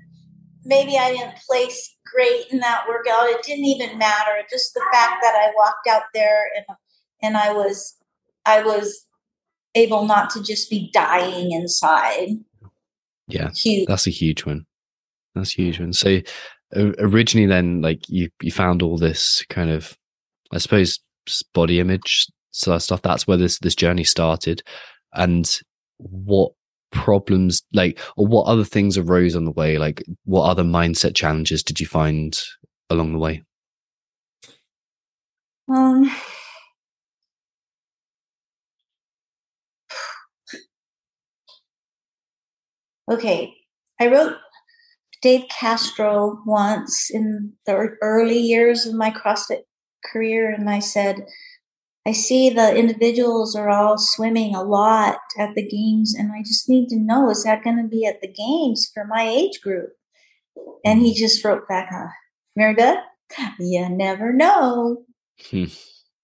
maybe 0.63 0.97
I 0.97 1.11
didn't 1.11 1.37
place 1.49 1.95
great 2.13 2.45
in 2.51 2.59
that 2.59 2.85
workout. 2.87 3.29
It 3.29 3.43
didn't 3.43 3.65
even 3.65 3.97
matter. 3.97 4.43
Just 4.49 4.73
the 4.73 4.83
fact 4.91 5.17
that 5.21 5.35
I 5.35 5.51
walked 5.55 5.87
out 5.87 6.03
there 6.13 6.45
and 6.55 6.65
and 7.21 7.37
I 7.37 7.53
was 7.53 7.97
I 8.45 8.63
was 8.63 9.05
able 9.75 10.05
not 10.05 10.29
to 10.31 10.43
just 10.43 10.69
be 10.69 10.89
dying 10.93 11.51
inside. 11.51 12.29
Yeah, 13.33 13.49
Huge. 13.55 13.87
that's 13.87 14.07
a 14.07 14.11
huge 14.11 14.45
one. 14.45 14.65
That's 15.35 15.53
a 15.53 15.61
huge 15.61 15.79
one. 15.79 15.93
So, 15.93 16.19
originally, 16.75 17.47
then, 17.47 17.81
like, 17.81 18.07
you 18.09 18.29
you 18.41 18.51
found 18.51 18.81
all 18.81 18.97
this 18.97 19.45
kind 19.49 19.69
of, 19.69 19.97
I 20.51 20.57
suppose, 20.57 20.99
body 21.53 21.79
image 21.79 22.27
sort 22.51 22.75
of 22.75 22.83
stuff. 22.83 23.01
That's 23.01 23.27
where 23.27 23.37
this 23.37 23.59
this 23.59 23.75
journey 23.75 24.03
started, 24.03 24.61
and 25.13 25.49
what 25.97 26.51
problems 26.91 27.63
like 27.71 27.97
or 28.17 28.27
what 28.27 28.43
other 28.47 28.65
things 28.65 28.97
arose 28.97 29.33
on 29.33 29.45
the 29.45 29.51
way 29.51 29.77
like 29.77 30.03
what 30.25 30.43
other 30.43 30.63
mindset 30.63 31.15
challenges 31.15 31.63
did 31.63 31.79
you 31.79 31.85
find 31.87 32.41
along 32.89 33.13
the 33.13 33.17
way 33.19 33.41
Um, 35.69 36.11
okay, 43.11 43.53
I 43.99 44.07
wrote 44.07 44.37
Dave 45.21 45.45
Castro 45.49 46.41
once 46.45 47.11
in 47.11 47.53
the 47.65 47.95
early 48.01 48.39
years 48.39 48.85
of 48.85 48.95
my 48.95 49.11
CrossFit 49.11 49.63
career, 50.11 50.51
and 50.51 50.69
I 50.69 50.79
said, 50.79 51.25
I 52.07 52.13
see 52.13 52.49
the 52.49 52.75
individuals 52.75 53.55
are 53.55 53.69
all 53.69 53.97
swimming 53.99 54.55
a 54.55 54.63
lot 54.63 55.19
at 55.37 55.53
the 55.53 55.67
games, 55.67 56.15
and 56.17 56.31
I 56.31 56.41
just 56.41 56.67
need 56.67 56.89
to 56.89 56.97
know 56.97 57.29
is 57.29 57.43
that 57.43 57.63
going 57.63 57.77
to 57.77 57.87
be 57.87 58.05
at 58.05 58.21
the 58.21 58.33
games 58.33 58.89
for 58.91 59.05
my 59.05 59.27
age 59.27 59.61
group? 59.61 59.89
And 60.83 61.01
he 61.01 61.13
just 61.13 61.43
wrote 61.45 61.67
back, 61.67 61.91
uh, 61.93 62.07
Mary 62.55 62.73
Beth, 62.73 63.03
you 63.59 63.87
never 63.89 64.33
know. 64.33 65.03
Hmm. 65.49 65.65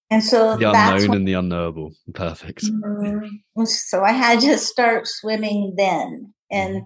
And 0.09 0.23
so 0.23 0.55
the 0.55 0.71
that's 0.71 1.03
unknown 1.03 1.09
when, 1.09 1.17
and 1.19 1.27
the 1.27 1.33
unknowable 1.33 1.93
perfect 2.13 2.63
Mhm. 2.63 3.39
so 3.65 4.03
I 4.03 4.13
had 4.13 4.39
to 4.39 4.57
start 4.57 5.05
swimming 5.05 5.73
then. 5.77 6.33
And 6.49 6.83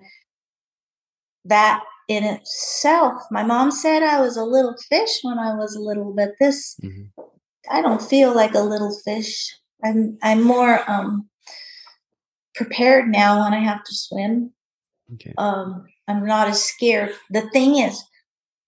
that 1.45 1.83
in 2.07 2.23
itself, 2.23 3.21
my 3.31 3.43
mom 3.43 3.71
said 3.71 4.03
I 4.03 4.19
was 4.19 4.37
a 4.37 4.43
little 4.43 4.75
fish 4.89 5.19
when 5.23 5.39
I 5.39 5.55
was 5.55 5.75
little, 5.79 6.13
but 6.13 6.31
this 6.39 6.77
Mhm. 6.83 7.09
I 7.69 7.81
don't 7.81 8.01
feel 8.01 8.33
like 8.35 8.53
a 8.55 8.61
little 8.61 8.97
fish. 9.05 9.55
I'm 9.83 10.17
I'm 10.21 10.41
more 10.43 10.89
um 10.89 11.29
prepared 12.55 13.07
now 13.07 13.43
when 13.43 13.53
I 13.53 13.59
have 13.59 13.83
to 13.83 13.93
swim. 13.95 14.53
okay 15.13 15.33
Um 15.37 15.85
I'm 16.07 16.25
not 16.25 16.47
as 16.47 16.63
scared. 16.63 17.13
The 17.29 17.49
thing 17.51 17.77
is, 17.77 18.03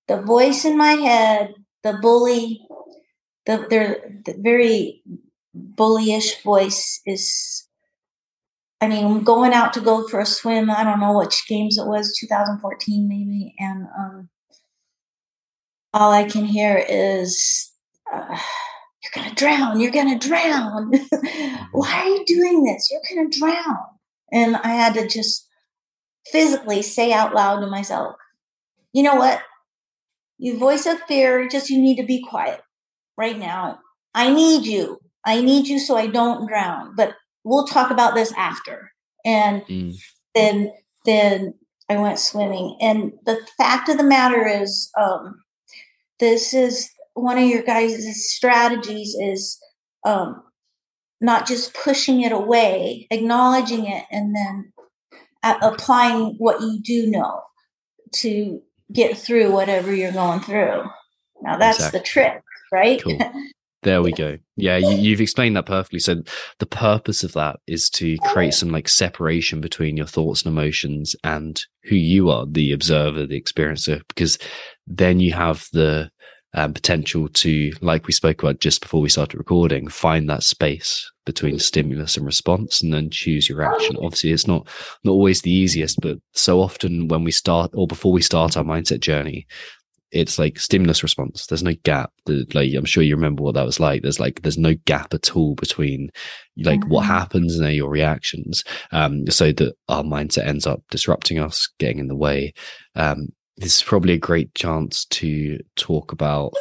the 0.07 0.21
voice 0.21 0.63
in 0.65 0.77
my 0.77 0.93
head, 0.93 1.53
the 1.83 1.93
bully, 2.01 2.61
the 3.45 3.67
their 3.69 3.89
the 4.25 4.35
very 4.37 5.03
bullyish 5.55 6.41
voice 6.43 7.01
is 7.05 7.67
I 8.83 8.87
mean, 8.89 9.23
going 9.23 9.53
out 9.53 9.71
to 9.73 9.79
go 9.79 10.05
for 10.09 10.19
a 10.19 10.25
swim. 10.25 10.69
I 10.69 10.83
don't 10.83 10.99
know 10.99 11.17
which 11.17 11.47
games 11.47 11.77
it 11.77 11.87
was, 11.87 12.17
2014 12.19 13.07
maybe, 13.07 13.55
and 13.57 13.87
um, 13.97 14.29
all 15.93 16.11
I 16.11 16.25
can 16.25 16.43
hear 16.43 16.83
is, 16.89 17.71
uh, 18.13 18.37
"You're 19.01 19.23
gonna 19.23 19.35
drown! 19.35 19.79
You're 19.79 19.91
gonna 19.91 20.19
drown! 20.19 20.91
Why 21.71 21.93
are 21.93 22.09
you 22.09 22.25
doing 22.25 22.65
this? 22.65 22.91
You're 22.91 23.01
gonna 23.09 23.29
drown!" 23.29 23.77
And 24.33 24.57
I 24.57 24.73
had 24.73 24.95
to 24.95 25.07
just 25.07 25.47
physically 26.29 26.81
say 26.81 27.13
out 27.13 27.33
loud 27.33 27.61
to 27.61 27.67
myself, 27.67 28.17
"You 28.91 29.03
know 29.03 29.15
what? 29.15 29.43
You 30.37 30.59
voice 30.59 30.85
of 30.85 30.99
fear. 31.03 31.47
Just 31.47 31.69
you 31.69 31.81
need 31.81 31.95
to 32.01 32.05
be 32.05 32.21
quiet 32.21 32.59
right 33.15 33.39
now. 33.39 33.79
I 34.13 34.29
need 34.29 34.65
you. 34.65 34.99
I 35.25 35.39
need 35.39 35.67
you 35.69 35.79
so 35.79 35.95
I 35.95 36.07
don't 36.07 36.49
drown. 36.49 36.95
But 36.97 37.15
we'll 37.43 37.67
talk 37.67 37.91
about 37.91 38.15
this 38.15 38.31
after." 38.33 38.91
And 39.25 39.63
Mm, 39.65 39.95
then 40.35 40.71
then 41.05 41.53
I 41.89 41.97
went 41.97 42.19
swimming. 42.19 42.77
And 42.81 43.13
the 43.25 43.39
fact 43.57 43.89
of 43.89 43.97
the 43.97 44.03
matter 44.03 44.47
is, 44.47 44.89
um, 44.99 45.41
this 46.19 46.53
is 46.53 46.89
one 47.13 47.37
of 47.37 47.43
your 47.45 47.63
guys' 47.63 48.31
strategies 48.31 49.15
is 49.19 49.59
um, 50.05 50.43
not 51.21 51.47
just 51.47 51.73
pushing 51.73 52.21
it 52.21 52.31
away, 52.31 53.07
acknowledging 53.11 53.85
it, 53.85 54.05
and 54.11 54.35
then 54.35 54.73
applying 55.61 56.35
what 56.37 56.61
you 56.61 56.79
do 56.81 57.07
know 57.09 57.41
to 58.13 58.61
get 58.91 59.17
through 59.17 59.51
whatever 59.51 59.93
you're 59.93 60.11
going 60.11 60.39
through. 60.39 60.83
Now 61.41 61.57
that's 61.57 61.77
Exactly. 61.77 61.99
the 61.99 62.05
trick, 62.05 62.41
right? 62.71 63.03
Cool. 63.03 63.19
There 63.83 64.01
we 64.01 64.11
go. 64.11 64.37
Yeah, 64.55 64.77
you, 64.77 64.91
you've 64.91 65.21
explained 65.21 65.55
that 65.57 65.65
perfectly. 65.65 65.99
So 65.99 66.23
the 66.59 66.65
purpose 66.65 67.23
of 67.23 67.33
that 67.33 67.59
is 67.67 67.89
to 67.91 68.17
create 68.25 68.53
some 68.53 68.69
like 68.69 68.87
separation 68.87 69.61
between 69.61 69.97
your 69.97 70.05
thoughts 70.07 70.43
and 70.43 70.57
emotions 70.57 71.15
and 71.23 71.61
who 71.83 71.95
you 71.95 72.29
are, 72.29 72.45
the 72.45 72.71
observer, 72.71 73.25
the 73.25 73.41
experiencer, 73.41 74.01
because 74.07 74.37
then 74.87 75.19
you 75.19 75.33
have 75.33 75.67
the 75.73 76.09
um, 76.55 76.73
potential 76.73 77.27
to, 77.29 77.71
like 77.81 78.05
we 78.05 78.13
spoke 78.13 78.41
about 78.41 78.59
just 78.59 78.81
before 78.81 79.01
we 79.01 79.09
started 79.09 79.37
recording, 79.37 79.87
find 79.87 80.29
that 80.29 80.43
space 80.43 81.09
between 81.25 81.57
stimulus 81.57 82.15
and 82.15 82.25
response, 82.25 82.81
and 82.81 82.93
then 82.93 83.09
choose 83.09 83.49
your 83.49 83.63
action. 83.63 83.97
Obviously, 83.97 84.31
it's 84.31 84.47
not 84.47 84.67
not 85.03 85.13
always 85.13 85.41
the 85.41 85.51
easiest, 85.51 85.99
but 85.99 86.17
so 86.33 86.61
often 86.61 87.07
when 87.07 87.23
we 87.23 87.31
start 87.31 87.71
or 87.73 87.87
before 87.87 88.11
we 88.11 88.21
start 88.21 88.55
our 88.55 88.63
mindset 88.63 88.99
journey, 88.99 89.47
it's 90.13 90.37
like 90.39 90.59
stimulus 90.59 91.03
response. 91.03 91.47
There's 91.47 91.63
no 91.63 91.73
gap. 91.83 92.11
The, 92.25 92.45
like 92.53 92.73
I'm 92.75 92.85
sure 92.85 93.03
you 93.03 93.15
remember 93.15 93.43
what 93.43 93.55
that 93.55 93.65
was 93.65 93.79
like. 93.79 94.03
There's 94.03 94.19
like 94.19 94.41
there's 94.43 94.57
no 94.57 94.75
gap 94.85 95.13
at 95.13 95.35
all 95.35 95.55
between 95.55 96.09
like 96.57 96.85
what 96.87 97.03
Mhm. 97.03 97.07
happens 97.07 97.55
and 97.55 97.65
then 97.65 97.73
your 97.73 97.89
reactions. 97.89 98.63
Um, 98.91 99.25
so 99.29 99.51
that 99.51 99.73
our 99.89 100.03
mindset 100.03 100.45
ends 100.45 100.67
up 100.67 100.81
disrupting 100.91 101.39
us, 101.39 101.67
getting 101.79 101.99
in 101.99 102.07
the 102.07 102.15
way. 102.15 102.53
Um, 102.95 103.29
this 103.57 103.75
is 103.77 103.83
probably 103.83 104.13
a 104.13 104.17
great 104.19 104.53
chance 104.55 105.05
to 105.05 105.59
talk 105.75 106.11
about 106.11 106.53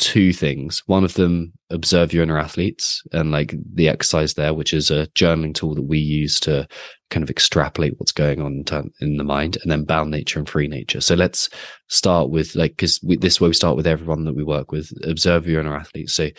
two 0.00 0.32
things. 0.32 0.82
One 0.86 1.04
of 1.04 1.14
them, 1.14 1.52
observe 1.70 2.12
your 2.12 2.24
inner 2.24 2.38
athletes 2.38 3.00
and 3.12 3.30
like 3.30 3.54
the 3.74 3.88
exercise 3.88 4.34
there, 4.34 4.52
which 4.52 4.74
is 4.74 4.90
a 4.90 5.06
journaling 5.08 5.54
tool 5.54 5.76
that 5.76 5.82
we 5.82 5.98
use 5.98 6.40
to 6.40 6.66
kind 7.10 7.22
of 7.22 7.30
extrapolate 7.30 7.94
what's 7.98 8.10
going 8.10 8.40
on 8.40 8.64
in, 8.68 8.90
in 9.00 9.16
the 9.18 9.24
mind, 9.24 9.58
and 9.62 9.70
then 9.70 9.84
bound 9.84 10.10
nature 10.10 10.40
and 10.40 10.48
free 10.48 10.66
nature. 10.66 11.00
So 11.00 11.14
let's 11.14 11.48
start 11.88 12.30
with 12.30 12.56
like 12.56 12.72
because 12.72 12.98
this 13.02 13.34
is 13.34 13.40
where 13.40 13.50
we 13.50 13.54
start 13.54 13.76
with 13.76 13.86
everyone 13.86 14.24
that 14.24 14.34
we 14.34 14.42
work 14.42 14.72
with. 14.72 14.90
Observe 15.04 15.46
your 15.46 15.60
inner 15.60 15.76
athletes. 15.76 16.14
So 16.14 16.30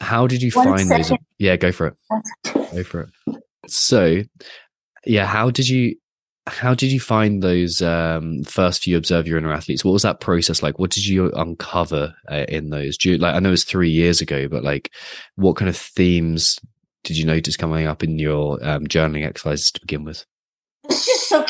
how 0.00 0.26
did 0.26 0.42
you 0.42 0.50
One 0.52 0.76
find 0.76 0.90
those? 0.90 1.08
second. 1.08 1.26
Yeah, 1.38 1.56
go 1.56 1.72
for 1.72 1.88
it. 1.88 1.94
Go 2.74 2.82
for 2.82 3.02
it. 3.02 3.42
So, 3.68 4.22
yeah, 5.06 5.26
how 5.26 5.50
did 5.50 5.68
you 5.68 5.94
how 6.46 6.74
did 6.74 6.92
you 6.92 7.00
find 7.00 7.42
those 7.42 7.80
um, 7.80 8.42
first 8.44 8.82
few 8.82 8.96
observe 8.96 9.26
your 9.26 9.38
inner 9.38 9.52
athletes? 9.52 9.84
What 9.84 9.92
was 9.92 10.02
that 10.02 10.20
process 10.20 10.62
like? 10.62 10.78
What 10.78 10.90
did 10.90 11.06
you 11.06 11.30
uncover 11.32 12.14
uh, 12.30 12.44
in 12.48 12.70
those? 12.70 12.98
Do 12.98 13.10
you, 13.12 13.18
like 13.18 13.34
I 13.34 13.38
know 13.38 13.48
it 13.48 13.52
was 13.52 13.64
three 13.64 13.90
years 13.90 14.20
ago, 14.20 14.46
but 14.48 14.62
like, 14.62 14.90
what 15.36 15.56
kind 15.56 15.68
of 15.68 15.76
themes 15.76 16.58
did 17.02 17.16
you 17.16 17.24
notice 17.24 17.56
coming 17.56 17.86
up 17.86 18.02
in 18.02 18.18
your 18.18 18.58
um, 18.66 18.86
journaling 18.86 19.26
exercises 19.26 19.70
to 19.72 19.80
begin 19.80 20.04
with? 20.04 20.24
It's 20.84 21.06
just 21.06 21.28
so 21.28 21.46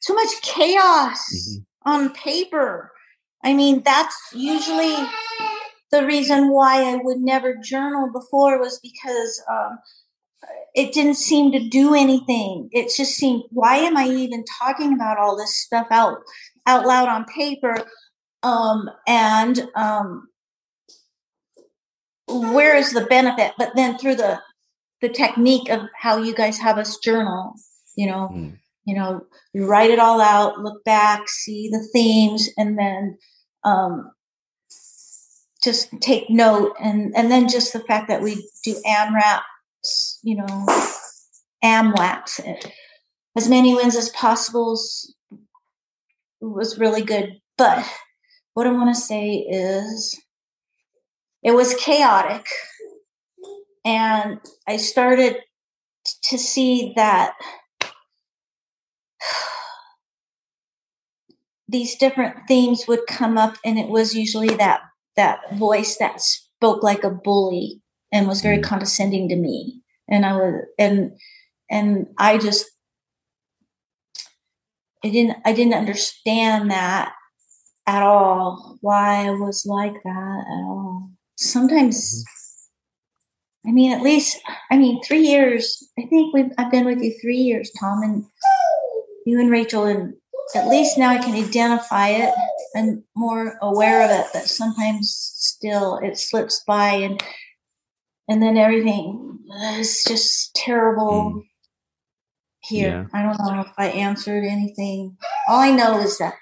so 0.00 0.14
much 0.14 0.30
chaos 0.42 1.18
Mhm. 1.34 1.64
on 1.84 2.10
paper. 2.14 2.90
I 3.44 3.52
mean, 3.54 3.82
that's 3.84 4.16
usually 4.34 4.96
the 5.90 6.06
reason 6.06 6.50
why 6.50 6.82
I 6.82 6.96
would 6.96 7.18
never 7.18 7.54
journal 7.62 8.10
before 8.10 8.58
was 8.58 8.80
because 8.80 9.42
um, 9.50 9.78
it 10.74 10.92
didn't 10.92 11.14
seem 11.16 11.52
to 11.52 11.68
do 11.68 11.94
anything. 11.94 12.68
It 12.72 12.92
just 12.96 13.14
seemed, 13.14 13.42
why 13.50 13.76
am 13.76 13.96
I 13.96 14.06
even 14.08 14.44
talking 14.58 14.94
about 14.94 15.18
all 15.18 15.36
this 15.36 15.56
stuff 15.56 15.86
out 15.90 16.18
out 16.66 16.86
loud 16.86 17.08
on 17.08 17.24
paper? 17.26 17.76
Um, 18.42 18.88
and 19.06 19.68
um, 19.76 20.28
where 22.26 22.76
is 22.76 22.92
the 22.92 23.04
benefit? 23.06 23.52
But 23.58 23.72
then 23.76 23.98
through 23.98 24.16
the 24.16 24.40
the 25.00 25.08
technique 25.08 25.68
of 25.68 25.80
how 26.00 26.16
you 26.18 26.32
guys 26.32 26.58
have 26.58 26.78
us 26.78 26.96
journal, 26.98 27.54
you 27.96 28.06
know, 28.06 28.30
Mm. 28.32 28.58
you 28.84 28.94
know, 28.94 29.22
you 29.52 29.66
write 29.66 29.90
it 29.90 29.98
all 29.98 30.20
out, 30.20 30.60
look 30.60 30.84
back, 30.84 31.28
see 31.28 31.68
the 31.68 31.84
themes, 31.92 32.48
and 32.56 32.78
then 32.78 33.18
um, 33.64 34.12
just 35.62 35.88
take 36.00 36.30
note. 36.30 36.74
And 36.80 37.12
and 37.16 37.30
then 37.30 37.48
just 37.48 37.72
the 37.72 37.80
fact 37.80 38.08
that 38.08 38.22
we 38.22 38.48
do 38.64 38.74
AMRAPs, 38.86 39.42
you 40.22 40.36
know, 40.36 40.66
AMLAPs, 41.64 42.40
it. 42.44 42.72
as 43.36 43.48
many 43.48 43.74
wins 43.74 43.96
as 43.96 44.10
possible 44.10 44.78
was 46.40 46.78
really 46.78 47.02
good. 47.02 47.40
But 47.56 47.84
what 48.54 48.66
I 48.66 48.72
want 48.72 48.94
to 48.94 49.00
say 49.00 49.36
is, 49.36 50.20
it 51.42 51.52
was 51.52 51.74
chaotic, 51.74 52.46
and 53.84 54.38
I 54.66 54.76
started 54.76 55.38
to 56.24 56.38
see 56.38 56.92
that 56.96 57.34
these 61.68 61.96
different 61.96 62.36
themes 62.48 62.86
would 62.86 63.06
come 63.08 63.38
up 63.38 63.56
and 63.64 63.78
it 63.78 63.88
was 63.88 64.14
usually 64.14 64.54
that 64.56 64.80
that 65.16 65.54
voice 65.54 65.96
that 65.98 66.20
spoke 66.20 66.82
like 66.82 67.04
a 67.04 67.10
bully 67.10 67.80
and 68.12 68.28
was 68.28 68.42
very 68.42 68.58
Mm. 68.58 68.64
condescending 68.64 69.28
to 69.28 69.36
me 69.36 69.82
and 70.08 70.24
i 70.26 70.32
was 70.36 70.64
and 70.78 71.12
and 71.70 72.06
i 72.18 72.38
just 72.38 72.66
i 75.04 75.08
didn't 75.08 75.38
i 75.44 75.52
didn't 75.52 75.74
understand 75.74 76.70
that 76.70 77.12
at 77.86 78.02
all 78.02 78.78
why 78.80 79.26
i 79.26 79.30
was 79.30 79.64
like 79.66 79.94
that 80.04 80.44
at 80.48 80.62
all 80.64 81.10
sometimes 81.36 82.24
i 83.66 83.70
mean 83.70 83.92
at 83.92 84.02
least 84.02 84.38
i 84.70 84.76
mean 84.76 85.02
three 85.02 85.26
years 85.26 85.88
i 85.98 86.02
think 86.02 86.32
we've 86.34 86.52
i've 86.58 86.70
been 86.70 86.84
with 86.84 87.02
you 87.02 87.12
three 87.20 87.38
years 87.38 87.70
tom 87.80 88.02
and 88.02 88.24
you 89.26 89.40
and 89.40 89.50
rachel 89.50 89.84
and 89.84 90.14
at 90.54 90.68
least 90.68 90.98
now 90.98 91.08
I 91.08 91.18
can 91.18 91.34
identify 91.34 92.08
it 92.08 92.34
and 92.74 93.02
more 93.16 93.56
aware 93.62 94.02
of 94.04 94.10
it. 94.10 94.26
But 94.32 94.42
sometimes 94.42 95.14
still 95.34 95.98
it 95.98 96.18
slips 96.18 96.62
by, 96.66 96.88
and 96.94 97.22
and 98.32 98.42
then 98.42 98.56
everything 98.56 99.40
is 99.78 100.02
just 100.08 100.54
terrible. 100.54 101.34
Mm. 101.34 101.42
Here, 102.64 103.10
I 103.12 103.22
don't 103.22 103.38
know 103.38 103.60
if 103.60 103.72
I 103.76 103.88
answered 103.88 104.44
anything. 104.44 105.18
All 105.48 105.58
I 105.58 105.72
know 105.72 105.98
is 105.98 106.16
that 106.18 106.34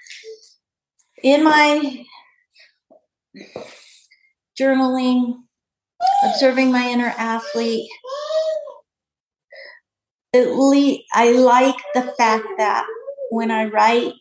in 1.22 1.42
my 1.42 2.05
journaling, 4.59 5.35
observing 6.22 6.70
my 6.70 6.88
inner 6.88 7.12
athlete, 7.16 7.90
at 10.35 10.55
least 10.55 11.03
I 11.12 11.33
like 11.33 11.83
the 11.94 12.03
fact 12.16 12.46
that 12.59 12.87
when 13.31 13.50
I 13.50 13.64
write, 13.64 14.12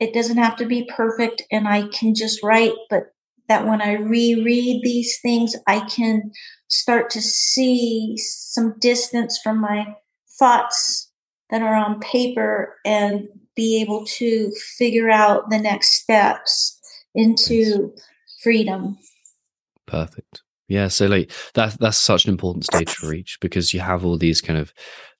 it 0.00 0.12
doesn't 0.12 0.38
have 0.38 0.56
to 0.56 0.66
be 0.66 0.90
perfect 0.94 1.44
and 1.50 1.66
I 1.66 1.86
can 1.86 2.14
just 2.14 2.42
write, 2.42 2.74
but 2.90 3.12
that 3.48 3.66
when 3.66 3.82
I 3.82 3.94
reread 3.94 4.82
these 4.82 5.18
things, 5.20 5.54
I 5.66 5.80
can 5.80 6.30
start 6.68 7.10
to 7.10 7.20
see 7.20 8.16
some 8.16 8.78
distance 8.78 9.38
from 9.42 9.60
my 9.60 9.94
thoughts 10.38 11.10
that 11.50 11.62
are 11.62 11.74
on 11.74 12.00
paper 12.00 12.76
and 12.84 13.28
be 13.54 13.80
able 13.80 14.06
to 14.06 14.50
figure 14.78 15.10
out 15.10 15.50
the 15.50 15.58
next 15.58 16.00
steps 16.00 16.80
into 17.14 17.94
freedom. 18.42 18.96
Perfect. 19.86 20.42
Yeah. 20.68 20.88
So 20.88 21.06
like 21.06 21.30
that 21.54 21.78
that's 21.78 21.98
such 21.98 22.24
an 22.24 22.30
important 22.30 22.64
stage 22.64 22.94
to 22.96 23.06
reach 23.06 23.38
because 23.40 23.74
you 23.74 23.80
have 23.80 24.06
all 24.06 24.16
these 24.16 24.40
kind 24.40 24.58
of 24.58 24.72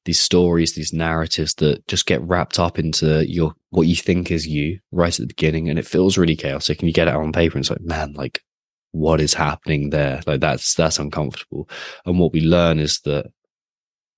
these 0.04 0.18
stories, 0.18 0.74
these 0.74 0.92
narratives 0.92 1.54
that 1.54 1.86
just 1.86 2.06
get 2.06 2.22
wrapped 2.22 2.58
up 2.58 2.78
into 2.78 3.26
your 3.28 3.54
what 3.70 3.86
you 3.86 3.96
think 3.96 4.30
is 4.30 4.46
you 4.46 4.80
right 4.90 5.12
at 5.12 5.20
the 5.20 5.26
beginning, 5.26 5.68
and 5.68 5.78
it 5.78 5.86
feels 5.86 6.18
really 6.18 6.36
chaotic. 6.36 6.80
And 6.80 6.88
you 6.88 6.92
get 6.92 7.08
it 7.08 7.14
on 7.14 7.32
paper, 7.32 7.56
and 7.56 7.62
it's 7.62 7.70
like, 7.70 7.80
man, 7.80 8.12
like 8.14 8.40
what 8.92 9.20
is 9.20 9.34
happening 9.34 9.90
there? 9.90 10.20
Like 10.26 10.40
that's 10.40 10.74
that's 10.74 10.98
uncomfortable. 10.98 11.68
And 12.04 12.18
what 12.18 12.32
we 12.32 12.40
learn 12.40 12.78
is 12.78 13.00
that 13.00 13.26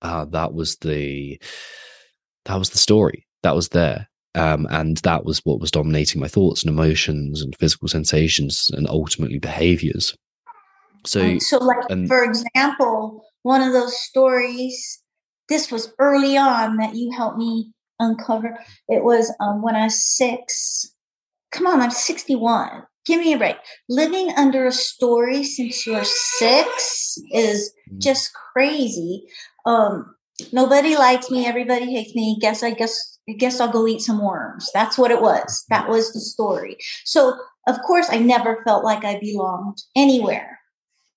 uh, 0.01 0.25
that 0.25 0.53
was 0.53 0.77
the 0.77 1.39
that 2.45 2.55
was 2.55 2.69
the 2.69 2.77
story 2.77 3.25
that 3.43 3.55
was 3.55 3.69
there. 3.69 4.09
Um, 4.35 4.67
and 4.69 4.97
that 4.97 5.23
was 5.23 5.39
what 5.45 5.61
was 5.61 5.71
dominating 5.71 6.19
my 6.19 6.27
thoughts 6.27 6.61
and 6.61 6.69
emotions 6.69 7.41
and 7.41 7.55
physical 7.55 7.87
sensations 7.87 8.69
and 8.73 8.85
ultimately 8.89 9.39
behaviors. 9.39 10.15
So, 11.05 11.39
so 11.39 11.57
like 11.59 11.89
and- 11.89 12.07
for 12.07 12.23
example, 12.23 13.23
one 13.43 13.61
of 13.61 13.71
those 13.71 13.97
stories, 13.97 15.01
this 15.49 15.71
was 15.71 15.93
early 15.99 16.37
on 16.37 16.77
that 16.77 16.95
you 16.95 17.11
helped 17.11 17.37
me 17.37 17.71
uncover. 17.99 18.57
It 18.87 19.03
was 19.03 19.33
um, 19.39 19.61
when 19.61 19.75
I 19.75 19.85
was 19.85 20.03
six. 20.03 20.91
Come 21.51 21.67
on, 21.67 21.79
I'm 21.81 21.91
61. 21.91 22.83
Give 23.05 23.19
me 23.21 23.33
a 23.33 23.37
break. 23.37 23.57
Living 23.87 24.31
under 24.35 24.65
a 24.65 24.71
story 24.71 25.43
since 25.43 25.85
you're 25.85 26.03
six 26.03 27.17
is 27.31 27.71
Mm. 27.93 28.01
just 28.01 28.31
crazy. 28.53 29.23
Um, 29.65 30.15
nobody 30.51 30.97
likes 30.97 31.29
me. 31.29 31.45
Everybody 31.45 31.91
hates 31.93 32.15
me. 32.15 32.37
Guess 32.41 32.63
I 32.63 32.71
guess 32.71 33.19
I 33.29 33.33
guess 33.33 33.59
I'll 33.59 33.71
go 33.71 33.87
eat 33.87 34.01
some 34.01 34.23
worms. 34.23 34.69
That's 34.73 34.97
what 34.97 35.11
it 35.11 35.21
was. 35.21 35.65
That 35.69 35.87
was 35.87 36.13
the 36.13 36.19
story. 36.19 36.77
So 37.05 37.35
of 37.67 37.79
course 37.83 38.07
I 38.09 38.17
never 38.17 38.63
felt 38.65 38.83
like 38.83 39.03
I 39.05 39.19
belonged 39.19 39.77
anywhere 39.95 40.59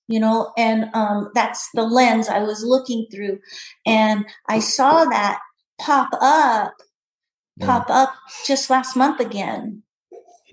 you 0.08 0.18
know 0.18 0.52
and 0.56 0.90
um, 0.94 1.30
that's 1.34 1.68
the 1.74 1.82
lens 1.82 2.28
i 2.28 2.40
was 2.40 2.64
looking 2.64 3.06
through. 3.12 3.38
And 3.86 4.26
i 4.48 4.58
saw 4.58 5.04
that 5.04 5.38
pop 5.80 6.10
up 6.20 6.74
pop 7.60 7.90
up 7.90 8.14
just 8.46 8.70
last 8.70 8.96
month 8.96 9.20
again. 9.20 9.82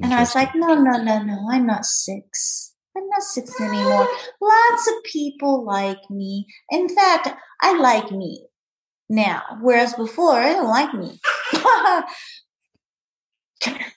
And 0.01 0.13
i 0.13 0.19
was 0.19 0.35
like 0.35 0.53
no 0.53 0.75
no 0.75 1.01
no 1.01 1.23
no 1.23 1.47
i'm 1.51 1.65
not 1.65 1.85
six. 1.85 2.73
I'm 2.97 3.09
not 3.09 3.23
six 3.23 3.59
anymore. 3.59 4.07
Lots 4.41 4.87
of 4.87 5.03
people 5.03 5.65
like 5.65 6.09
me. 6.09 6.45
In 6.69 6.87
fact 6.89 7.29
i 7.61 7.77
like 7.77 8.11
me 8.11 8.45
now 9.09 9.41
whereas 9.61 9.93
before 9.93 10.33
i 10.33 10.53
don't 10.53 10.67
like 10.67 10.93
me. 10.93 11.19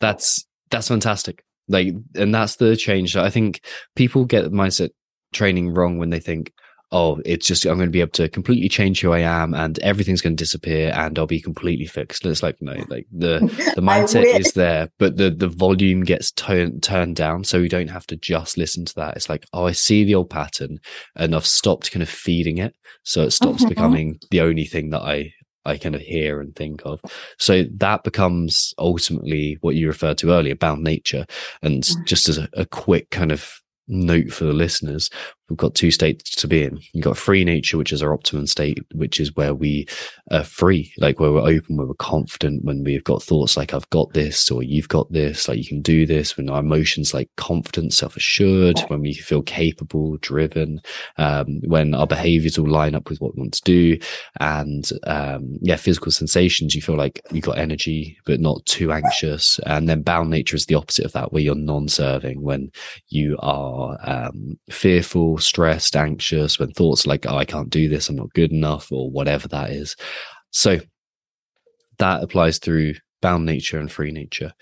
That's 0.01 0.47
that's 0.71 0.89
fantastic. 0.89 1.45
Like 1.69 1.95
and 2.15 2.35
that's 2.35 2.57
the 2.57 2.77
change 2.77 3.15
i 3.17 3.29
think 3.29 3.61
people 3.95 4.25
get 4.25 4.43
the 4.43 4.51
mindset 4.51 4.91
training 5.33 5.73
wrong 5.75 5.99
when 5.99 6.11
they 6.11 6.21
think 6.21 6.53
oh 6.91 7.21
it's 7.27 7.47
just 7.47 7.67
i'm 7.67 7.77
going 7.77 7.87
to 7.87 7.93
be 7.93 8.01
able 8.01 8.11
to 8.11 8.31
completely 8.31 8.67
change 8.69 9.01
who 9.03 9.13
i 9.13 9.19
am 9.19 9.53
and 9.53 9.79
everything's 9.81 10.23
going 10.23 10.35
to 10.35 10.43
disappear 10.43 10.91
and 10.95 11.19
i'll 11.19 11.27
be 11.27 11.41
completely 11.41 11.85
fixed 11.85 12.25
and 12.25 12.33
it's 12.33 12.43
like 12.43 12.57
no 12.63 12.73
like 12.89 13.07
the 13.13 13.41
the 13.75 13.83
mindset 13.83 14.25
is 14.41 14.53
there 14.53 14.89
but 14.99 15.19
the 15.19 15.29
the 15.31 15.49
volume 15.49 16.03
gets 16.03 16.33
turned 16.33 16.83
turned 16.83 17.15
down 17.15 17.45
so 17.45 17.61
we 17.61 17.69
don't 17.69 17.89
have 17.91 18.07
to 18.07 18.17
just 18.17 18.57
listen 18.57 18.87
to 18.87 18.95
that 18.95 19.15
it's 19.17 19.29
like 19.29 19.45
oh 19.53 19.67
i 19.67 19.73
see 19.73 20.03
the 20.03 20.15
old 20.15 20.31
pattern 20.31 20.79
and 21.17 21.35
i've 21.35 21.45
stopped 21.47 21.93
kind 21.93 22.03
of 22.03 22.09
feeding 22.09 22.57
it 22.57 22.75
so 23.03 23.23
it 23.23 23.33
stops 23.33 23.63
Mhm. 23.65 23.69
becoming 23.69 24.19
the 24.31 24.41
only 24.41 24.65
thing 24.65 24.89
that 24.91 25.03
i 25.03 25.31
I 25.65 25.77
kind 25.77 25.95
of 25.95 26.01
hear 26.01 26.41
and 26.41 26.57
think 26.57 26.81
of. 26.87 26.99
So 27.39 27.65
that 27.77 28.03
becomes 28.03 28.73
ultimately 28.79 29.59
what 29.61 29.75
you 29.75 29.87
referred 29.87 30.17
to 30.19 30.31
earlier 30.31 30.55
about 30.55 30.79
nature. 30.81 31.27
And 31.61 31.87
just 32.07 32.27
as 32.31 32.39
a, 32.39 32.49
a 32.55 32.65
quick 32.65 33.11
kind 33.11 33.31
of 33.31 33.61
note 33.89 34.33
for 34.33 34.45
the 34.45 34.53
listeners, 34.53 35.11
we've 35.49 35.57
got 35.57 35.75
two 35.75 35.91
states 35.91 36.31
to 36.37 36.47
be 36.47 36.63
in. 36.63 36.79
You've 36.93 37.05
got 37.05 37.17
free 37.17 37.45
nature, 37.45 37.79
which 37.79 37.93
is 37.93 38.03
our 38.03 38.13
optimum 38.13 38.47
state, 38.47 38.79
which 38.95 39.19
is 39.21 39.35
where 39.35 39.55
we 39.55 39.87
are 40.31 40.45
free, 40.45 40.93
like 40.99 41.21
where 41.21 41.33
we're 41.33 41.41
open, 41.41 41.77
where 41.77 41.87
we're 41.87 41.95
confident, 41.95 42.65
when 42.65 42.85
we've 42.85 43.05
got 43.05 43.23
thoughts 43.23 43.57
like, 43.57 43.73
I've 43.73 43.89
got 43.91 44.13
this, 44.13 44.51
or 44.51 44.63
you've 44.63 44.89
got 44.89 45.11
this, 45.13 45.49
like 45.49 45.59
you 45.59 45.67
can 45.67 45.81
do 45.81 46.07
this, 46.07 46.37
when 46.37 46.51
our 46.51 46.61
emotions 46.61 47.15
like 47.15 47.31
confident, 47.37 47.95
self 47.95 48.17
assured, 48.17 48.79
when 48.89 49.01
we 49.01 49.15
feel 49.15 49.43
capable, 49.43 50.17
driven, 50.19 50.81
um, 51.17 51.61
when 51.67 51.95
our 51.95 52.07
behaviors 52.07 52.59
all 52.59 52.69
line 52.69 52.95
up 52.95 53.09
with 53.09 53.21
what 53.21 53.35
we 53.35 53.41
want 53.41 53.55
to 53.55 53.63
do. 53.63 53.99
And, 54.41 54.91
um, 55.05 55.59
yeah, 55.63 55.77
physical 55.77 56.13
sensations, 56.13 56.75
you 56.75 56.83
feel 56.83 56.97
like 56.97 57.21
you've 57.31 57.45
got 57.45 57.59
energy, 57.59 58.19
but 58.27 58.41
not 58.41 58.65
too 58.67 58.93
anxious. 58.93 59.59
And 59.67 59.89
then 59.89 60.03
bound 60.03 60.31
nature 60.31 60.57
is 60.57 60.67
the 60.67 60.75
opposite 60.75 61.07
of 61.07 61.13
that, 61.13 61.33
where 61.33 61.43
you're 61.43 61.55
non 61.55 61.89
serving, 61.89 62.43
when 62.43 62.71
you 63.09 63.37
are, 63.41 63.99
um, 64.03 64.59
fearful, 64.71 65.38
stressed, 65.39 65.97
anxious, 65.97 66.59
when 66.59 66.73
thoughts 66.73 67.07
like, 67.07 67.27
oh, 67.27 67.37
I 67.37 67.45
can't 67.45 67.71
do 67.71 67.89
this, 67.89 68.09
I'm 68.09 68.17
not 68.17 68.33
good 68.35 68.53
enough, 68.53 68.91
or 68.93 69.11
whatever 69.11 69.49
that 69.49 69.71
is. 69.71 69.97
So 70.51 70.79
that 71.99 72.23
applies 72.23 72.59
through 72.59 72.95
bound 73.21 73.45
nature 73.45 73.79
and 73.79 73.91
free 73.91 74.11
nature. 74.11 74.53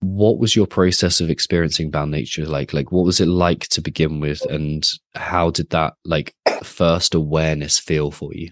What 0.00 0.38
was 0.38 0.54
your 0.54 0.66
process 0.66 1.20
of 1.20 1.30
experiencing 1.30 1.90
bound 1.90 2.10
nature 2.10 2.46
like? 2.46 2.72
Like, 2.72 2.92
what 2.92 3.04
was 3.04 3.20
it 3.20 3.28
like 3.28 3.68
to 3.68 3.80
begin 3.80 4.20
with? 4.20 4.42
And 4.46 4.86
how 5.14 5.50
did 5.50 5.70
that, 5.70 5.94
like, 6.04 6.34
first 6.62 7.14
awareness 7.14 7.78
feel 7.78 8.10
for 8.10 8.34
you? 8.34 8.50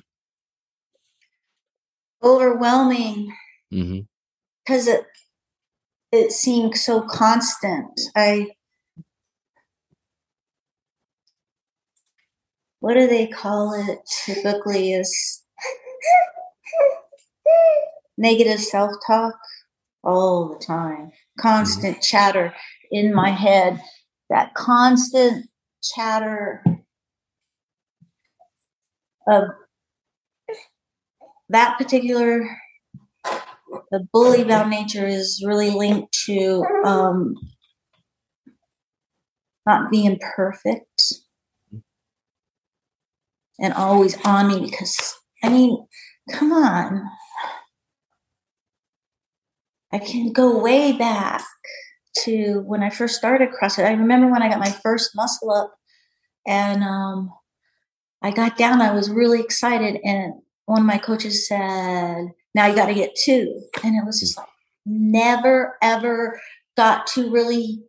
Overwhelming 2.22 3.35
mm-hmm. 3.72 4.00
because 4.64 4.88
it 4.88 5.04
it 6.11 6.33
seemed 6.33 6.76
so 6.76 7.02
constant. 7.02 8.00
I 8.16 8.48
what 12.85 12.99
do 12.99 13.07
they 13.07 13.27
call 13.27 13.73
it 13.73 13.99
typically 14.27 14.92
is 14.92 15.42
negative 18.18 18.61
self-talk? 18.61 19.33
All 20.03 20.51
the 20.51 20.62
time. 20.62 21.11
Constant 21.40 22.03
chatter 22.03 22.53
in 22.90 23.14
my 23.14 23.31
head. 23.31 23.81
That 24.29 24.53
constant 24.53 25.47
chatter 25.83 26.62
of 29.27 29.44
that 31.49 31.79
particular 31.79 32.47
the 33.90 34.07
bully 34.12 34.44
bound 34.44 34.68
nature 34.68 35.07
is 35.07 35.42
really 35.42 35.70
linked 35.70 36.12
to 36.27 36.62
um, 36.85 37.35
not 39.66 39.90
being 39.90 40.18
perfect 40.37 41.24
and 43.61 43.73
always 43.75 44.17
on 44.25 44.49
me 44.49 44.61
because 44.61 45.14
I 45.43 45.49
mean, 45.49 45.87
come 46.31 46.53
on. 46.53 47.09
I 49.93 49.99
can 49.99 50.33
go 50.33 50.59
way 50.59 50.93
back 50.93 51.45
to 52.25 52.61
when 52.67 52.83
I 52.83 52.90
first 52.90 53.17
started 53.17 53.51
CrossFit. 53.51 53.87
I 53.87 53.93
remember 53.93 54.31
when 54.31 54.43
I 54.43 54.49
got 54.49 54.59
my 54.59 54.71
first 54.71 55.12
muscle 55.14 55.51
up 55.53 55.75
and 56.47 56.83
um, 56.83 57.33
I 58.23 58.31
got 58.31 58.57
down, 58.57 58.81
I 58.83 58.93
was 58.93 59.11
really 59.11 59.40
excited. 59.40 60.01
And 60.05 60.35
one 60.67 60.81
of 60.81 60.87
my 60.87 60.99
coaches 60.99 61.47
said, 61.47 62.29
Now 62.55 62.67
you 62.67 62.75
got 62.75 62.87
to 62.87 62.95
get 62.95 63.14
two. 63.14 63.62
And 63.85 63.95
it 63.97 64.05
was 64.05 64.21
just 64.21 64.37
like, 64.37 64.49
never 64.87 65.77
ever 65.83 66.40
got 66.77 67.07
to 67.09 67.31
really 67.31 67.83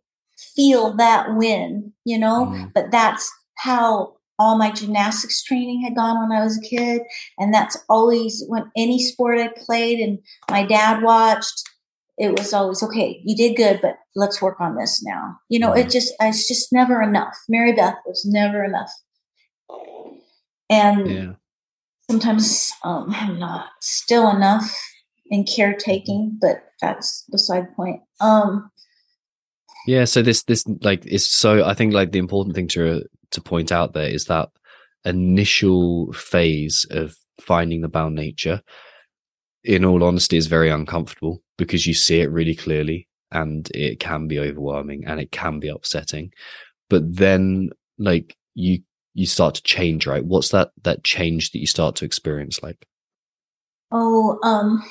feel 0.54 0.94
that 0.96 1.34
win, 1.34 1.92
you 2.04 2.18
know? 2.18 2.46
Mhm. 2.46 2.72
But 2.74 2.90
that's 2.90 3.32
how 3.56 4.15
all 4.38 4.58
my 4.58 4.70
gymnastics 4.70 5.42
training 5.42 5.82
had 5.82 5.96
gone 5.96 6.20
when 6.20 6.36
I 6.36 6.42
was 6.42 6.58
a 6.58 6.68
kid. 6.68 7.02
And 7.38 7.52
that's 7.52 7.76
always 7.88 8.44
when 8.48 8.70
any 8.76 9.02
sport 9.02 9.38
I 9.38 9.48
played 9.48 10.00
and 10.00 10.18
my 10.50 10.64
dad 10.64 11.02
watched, 11.02 11.62
it 12.18 12.38
was 12.38 12.52
always, 12.52 12.82
okay, 12.82 13.20
you 13.24 13.36
did 13.36 13.56
good, 13.56 13.80
but 13.82 13.96
let's 14.14 14.40
work 14.40 14.60
on 14.60 14.76
this 14.76 15.02
now. 15.04 15.36
You 15.48 15.58
know, 15.58 15.72
it 15.72 15.90
just, 15.90 16.14
it's 16.20 16.48
just 16.48 16.72
never 16.72 17.02
enough. 17.02 17.34
Mary 17.48 17.72
Beth 17.72 17.96
was 18.06 18.24
never 18.26 18.64
enough. 18.64 18.90
And 20.70 21.10
Yeah. 21.10 21.32
sometimes 22.10 22.72
um, 22.84 23.06
I'm 23.10 23.38
not 23.38 23.68
still 23.80 24.30
enough 24.30 24.74
in 25.26 25.44
caretaking, 25.44 26.38
but 26.40 26.64
that's 26.80 27.24
beside 27.30 27.68
the 27.68 27.74
point. 27.74 28.00
Um, 28.20 28.70
Yeah, 29.86 30.04
so 30.04 30.22
this 30.22 30.42
this 30.42 30.64
like 30.82 31.06
is 31.06 31.30
so 31.30 31.64
I 31.64 31.74
think 31.74 31.92
like 31.92 32.12
the 32.12 32.18
important 32.18 32.54
thing 32.56 32.68
to 32.68 33.04
to 33.30 33.40
point 33.40 33.72
out 33.72 33.92
there 33.92 34.08
is 34.08 34.26
that 34.26 34.48
initial 35.04 36.12
phase 36.12 36.86
of 36.90 37.16
finding 37.40 37.80
the 37.80 37.88
bound 37.88 38.14
nature 38.14 38.62
in 39.64 39.84
all 39.84 40.04
honesty 40.04 40.36
is 40.36 40.46
very 40.46 40.70
uncomfortable 40.70 41.42
because 41.58 41.86
you 41.86 41.94
see 41.94 42.20
it 42.20 42.30
really 42.30 42.54
clearly 42.54 43.08
and 43.32 43.68
it 43.74 43.98
can 44.00 44.28
be 44.28 44.38
overwhelming 44.38 45.04
and 45.06 45.20
it 45.20 45.32
can 45.32 45.58
be 45.58 45.68
upsetting. 45.68 46.32
But 46.88 47.16
then 47.16 47.70
like 47.98 48.36
you 48.54 48.80
you 49.14 49.26
start 49.26 49.54
to 49.54 49.62
change, 49.62 50.06
right? 50.06 50.24
What's 50.24 50.50
that 50.50 50.70
that 50.82 51.02
change 51.02 51.50
that 51.50 51.58
you 51.58 51.66
start 51.66 51.96
to 51.96 52.04
experience 52.04 52.62
like? 52.62 52.86
Oh, 53.90 54.38
um, 54.42 54.82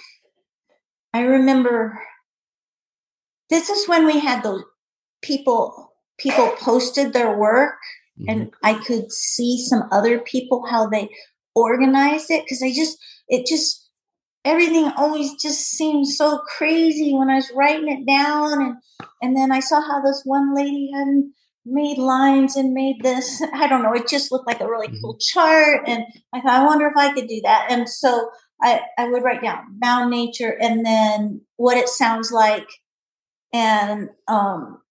I 1.14 1.22
remember 1.22 2.02
this 3.50 3.70
is 3.70 3.88
when 3.88 4.06
we 4.06 4.20
had 4.20 4.44
the 4.44 4.64
people 5.22 5.94
people 6.18 6.50
posted 6.60 7.14
their 7.14 7.38
work 7.38 7.76
Mhm. 8.20 8.26
and 8.30 8.52
I 8.64 8.76
could 8.76 9.12
see 9.12 9.58
some 9.60 9.84
other 9.92 10.20
people 10.20 10.66
how 10.70 10.88
they 10.88 11.10
organized 11.56 12.32
it 12.32 12.44
because 12.46 12.62
I 12.64 12.72
just 12.74 12.98
it 13.28 13.46
just 13.48 13.88
everything 14.46 14.92
always 14.98 15.34
just 15.42 15.62
seemed 15.70 16.08
so 16.08 16.40
crazy 16.58 17.14
when 17.14 17.30
I 17.30 17.36
was 17.36 17.52
writing 17.56 17.88
it 17.90 18.06
down 18.08 18.62
and 18.62 18.76
and 19.22 19.36
then 19.38 19.52
I 19.52 19.60
saw 19.60 19.82
how 19.82 20.02
this 20.02 20.22
one 20.26 20.56
lady 20.56 20.92
had 20.94 21.08
made 21.66 21.98
lines 21.98 22.56
and 22.56 22.74
made 22.74 22.98
this 23.02 23.42
I 23.54 23.68
don't 23.68 23.84
know 23.84 23.94
it 23.94 24.08
just 24.08 24.32
looked 24.32 24.48
like 24.48 24.62
a 24.62 24.70
really 24.70 24.88
Mhm. 24.90 25.02
cool 25.02 25.18
chart 25.20 25.82
and 25.88 26.06
I 26.34 26.42
thought 26.42 26.62
I 26.62 26.66
wonder 26.66 26.88
if 26.88 26.98
I 26.98 27.14
could 27.14 27.28
do 27.28 27.42
that 27.44 27.68
and 27.72 27.90
so 27.90 28.30
I 28.62 28.82
I 28.98 29.10
would 29.10 29.24
write 29.24 29.42
down 29.42 29.80
bound 29.80 30.10
nature 30.12 30.56
and 30.62 30.86
then 30.86 31.42
what 31.58 31.78
it 31.78 31.90
sounds 31.90 32.32
like 32.32 32.68
and 33.54 34.10
um 34.28 34.82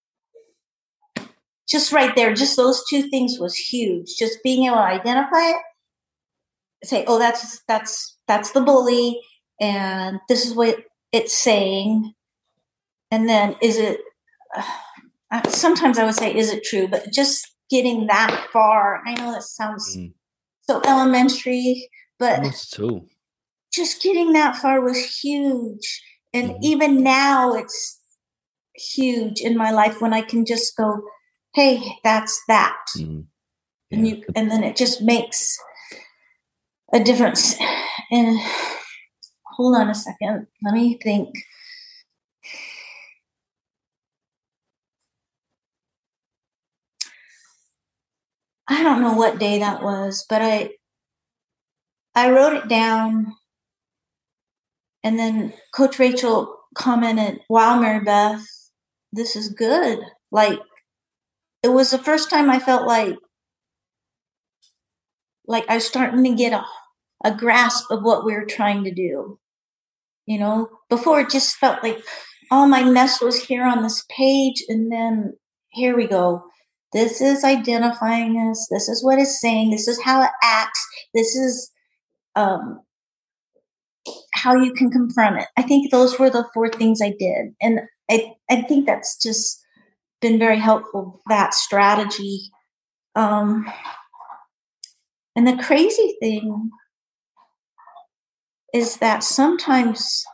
just 1.69 1.93
right 1.93 2.15
there, 2.15 2.35
just 2.35 2.57
those 2.57 2.83
two 2.89 3.03
things 3.03 3.39
was 3.39 3.57
huge. 3.57 4.17
Just 4.19 4.39
being 4.43 4.67
able 4.67 4.77
to 4.77 4.83
identify 4.83 5.51
it, 5.51 5.57
say, 6.85 7.05
"Oh, 7.07 7.19
that's 7.19 7.63
that's 7.67 8.17
that's 8.29 8.53
the 8.53 8.61
bully," 8.61 9.21
and 9.61 10.21
this 10.29 10.47
is 10.47 10.55
what 10.55 10.85
it's 11.13 11.37
saying. 11.37 12.13
And 13.11 13.29
then, 13.29 13.57
is 13.63 13.77
it? 13.79 14.01
Uh, 15.31 15.49
sometimes 15.49 15.99
I 15.99 16.05
would 16.05 16.15
say, 16.15 16.35
"Is 16.35 16.53
it 16.53 16.65
true?" 16.65 16.87
But 16.89 17.13
just 17.13 17.47
getting 17.71 18.07
that 18.07 18.49
far, 18.53 19.03
I 19.07 19.15
know 19.15 19.33
that 19.33 19.43
sounds 19.43 19.97
Mm. 19.97 20.13
so 20.69 20.81
elementary, 20.87 21.89
but 22.19 22.43
just 23.73 24.03
getting 24.03 24.33
that 24.35 24.57
far 24.57 24.81
was 24.81 25.21
huge. 25.21 26.03
And 26.33 26.51
Mhm. 26.51 26.59
even 26.63 27.03
now, 27.03 27.53
it's 27.55 28.01
huge 28.75 29.41
in 29.41 29.57
my 29.57 29.71
life 29.71 30.01
when 30.01 30.13
I 30.13 30.21
can 30.23 30.45
just 30.45 30.77
go, 30.77 31.03
"Hey, 31.55 31.99
that's 32.05 32.43
that." 32.49 32.77
Mm. 32.97 33.27
and 33.91 34.07
Yeah. 34.07 34.15
you 34.17 34.25
and 34.35 34.51
then 34.51 34.65
it 34.65 34.77
just 34.77 35.03
makes 35.03 35.59
a 36.93 37.03
difference 37.03 37.57
and 38.11 38.39
hold 39.57 39.77
on 39.77 39.89
a 39.91 39.95
second 39.95 40.47
let 40.63 40.75
me 40.75 40.99
think 41.03 41.31
i 48.69 48.83
don't 48.83 49.01
know 49.01 49.15
what 49.15 49.39
day 49.39 49.59
that 49.59 49.83
was 49.83 50.25
but 50.29 50.43
i 50.43 50.71
i 52.15 52.31
wrote 52.31 52.55
it 52.55 52.69
down 52.69 53.35
and 55.03 55.19
then 55.19 55.53
coach 55.75 55.99
rachel 55.99 56.57
commented 56.75 57.41
wow 57.49 57.79
mary 57.79 58.05
beth 58.05 58.47
this 59.13 59.37
is 59.37 59.49
good 59.49 60.01
like 60.33 60.59
it 61.65 61.69
was 61.69 61.91
the 61.91 61.99
first 61.99 62.31
time 62.31 62.51
i 62.51 62.61
felt 62.61 62.87
like 62.87 63.17
like 65.47 65.65
I 65.69 65.77
was 65.77 65.87
starting 65.87 66.25
to 66.25 66.35
get 66.35 66.53
a, 66.53 66.65
a 67.25 67.35
grasp 67.35 67.91
of 67.91 68.03
what 68.03 68.25
we 68.25 68.35
were 68.35 68.47
trying 68.47 68.85
to 68.85 68.95
do. 68.95 69.39
You 70.27 70.39
know, 70.39 70.69
before 70.89 71.21
it 71.21 71.31
just 71.31 71.57
felt 71.57 71.83
like 71.83 72.03
all 72.51 72.67
my 72.67 72.83
mess 72.83 73.21
was 73.21 73.45
here 73.45 73.65
on 73.65 73.83
this 73.83 74.05
page, 74.09 74.65
and 74.69 74.91
then 74.91 75.35
here 75.69 75.97
we 75.97 76.07
go. 76.07 76.45
This 76.93 77.21
is 77.21 77.45
identifying 77.45 78.37
us. 78.37 78.69
This 78.71 78.89
is 78.89 79.05
what 79.05 79.19
it's 79.19 79.41
saying. 79.41 79.71
This 79.71 79.89
is 79.89 80.01
how 80.03 80.23
it 80.23 80.31
acts. 80.43 80.87
This 81.13 81.35
is 81.35 81.71
um, 82.37 82.81
how 84.33 84.55
you 84.57 84.73
can 84.73 84.91
confront 84.91 85.41
it. 85.41 85.49
I 85.57 85.63
think 85.63 85.91
those 85.91 86.19
were 86.19 86.31
the 86.31 86.49
four 86.55 86.71
things 86.71 87.01
I 87.03 87.13
did. 87.19 87.55
And 87.61 87.81
I, 88.11 88.33
I 88.51 88.63
think 88.63 88.87
that's 88.87 89.21
just 89.21 89.64
been 90.25 90.39
very 90.39 90.59
helpful, 90.59 91.21
that 91.29 91.53
strategy. 91.53 92.51
Um, 93.15 93.71
and 95.37 95.47
the 95.47 95.63
crazy 95.63 96.17
thing 96.19 96.71
is 98.73 98.97
that 98.97 99.23
sometimes 99.23 100.25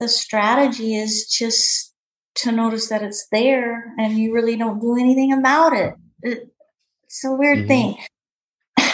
the 0.00 0.08
strategy 0.08 0.96
is 0.96 1.28
just 1.28 1.94
to 2.34 2.50
notice 2.50 2.88
that 2.88 3.00
it's 3.00 3.28
there 3.30 3.94
and 3.96 4.18
you 4.18 4.34
really 4.34 4.56
don't 4.56 4.80
do 4.80 4.96
anything 4.98 5.32
about 5.32 5.72
it. 5.72 5.94
It's 7.04 7.24
a 7.24 7.30
weird 7.30 7.68
mm-hmm. 7.68 7.68
thing. 7.68 7.96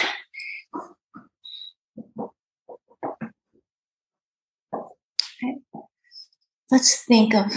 Let's 6.69 7.03
think 7.03 7.33
of. 7.33 7.51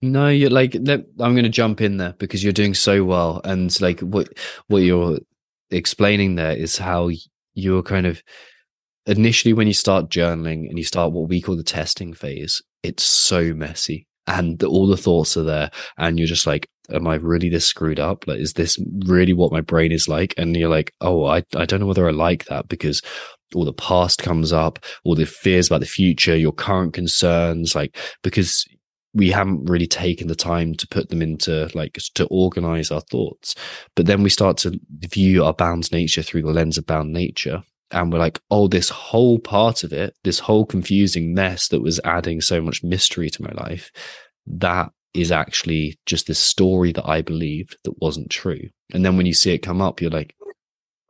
No, 0.00 0.28
you're 0.28 0.50
like. 0.50 0.76
Let, 0.80 1.00
I'm 1.20 1.34
going 1.34 1.42
to 1.44 1.48
jump 1.48 1.80
in 1.80 1.96
there 1.96 2.14
because 2.18 2.44
you're 2.44 2.52
doing 2.52 2.74
so 2.74 3.04
well, 3.04 3.40
and 3.44 3.78
like 3.80 4.00
what 4.00 4.28
what 4.68 4.82
you're 4.82 5.18
explaining 5.70 6.36
there 6.36 6.56
is 6.56 6.78
how 6.78 7.10
you're 7.54 7.82
kind 7.82 8.06
of 8.06 8.22
initially 9.06 9.52
when 9.52 9.66
you 9.66 9.74
start 9.74 10.08
journaling 10.10 10.68
and 10.68 10.78
you 10.78 10.84
start 10.84 11.12
what 11.12 11.28
we 11.28 11.40
call 11.40 11.56
the 11.56 11.64
testing 11.64 12.12
phase. 12.14 12.62
It's 12.84 13.02
so 13.02 13.52
messy, 13.54 14.06
and 14.28 14.58
the, 14.60 14.68
all 14.68 14.86
the 14.86 14.96
thoughts 14.96 15.36
are 15.36 15.42
there, 15.42 15.70
and 15.96 16.16
you're 16.16 16.28
just 16.28 16.46
like, 16.46 16.68
"Am 16.92 17.08
I 17.08 17.16
really 17.16 17.48
this 17.48 17.66
screwed 17.66 17.98
up? 17.98 18.24
Like, 18.28 18.38
is 18.38 18.52
this 18.52 18.78
really 19.06 19.32
what 19.32 19.50
my 19.52 19.60
brain 19.62 19.90
is 19.90 20.06
like?" 20.08 20.32
And 20.38 20.56
you're 20.56 20.70
like, 20.70 20.92
"Oh, 21.00 21.24
I 21.24 21.42
I 21.56 21.64
don't 21.66 21.80
know 21.80 21.86
whether 21.86 22.06
I 22.06 22.12
like 22.12 22.44
that 22.44 22.68
because 22.68 23.02
all 23.54 23.64
the 23.64 23.72
past 23.72 24.22
comes 24.22 24.52
up, 24.52 24.78
all 25.04 25.16
the 25.16 25.26
fears 25.26 25.66
about 25.68 25.80
the 25.80 25.86
future, 25.86 26.36
your 26.36 26.52
current 26.52 26.92
concerns, 26.92 27.74
like 27.74 27.96
because 28.22 28.64
we 29.18 29.30
haven't 29.30 29.68
really 29.68 29.88
taken 29.88 30.28
the 30.28 30.36
time 30.36 30.74
to 30.74 30.86
put 30.86 31.08
them 31.08 31.20
into 31.20 31.68
like 31.74 31.98
to 32.14 32.26
organize 32.26 32.92
our 32.92 33.00
thoughts. 33.00 33.56
But 33.96 34.06
then 34.06 34.22
we 34.22 34.30
start 34.30 34.56
to 34.58 34.78
view 35.00 35.44
our 35.44 35.52
bound 35.52 35.90
nature 35.90 36.22
through 36.22 36.42
the 36.42 36.52
lens 36.52 36.78
of 36.78 36.86
bound 36.86 37.12
nature. 37.12 37.64
And 37.90 38.12
we're 38.12 38.20
like, 38.20 38.40
oh, 38.50 38.68
this 38.68 38.90
whole 38.90 39.40
part 39.40 39.82
of 39.82 39.92
it, 39.92 40.14
this 40.22 40.38
whole 40.38 40.64
confusing 40.64 41.34
mess 41.34 41.68
that 41.68 41.82
was 41.82 42.00
adding 42.04 42.40
so 42.40 42.60
much 42.60 42.84
mystery 42.84 43.28
to 43.30 43.42
my 43.42 43.50
life, 43.64 43.90
that 44.46 44.90
is 45.14 45.32
actually 45.32 45.98
just 46.06 46.28
this 46.28 46.38
story 46.38 46.92
that 46.92 47.08
I 47.08 47.22
believed 47.22 47.76
that 47.84 48.00
wasn't 48.00 48.30
true. 48.30 48.68
And 48.92 49.04
then 49.04 49.16
when 49.16 49.26
you 49.26 49.34
see 49.34 49.52
it 49.52 49.58
come 49.58 49.80
up, 49.82 50.00
you're 50.00 50.10
like, 50.10 50.36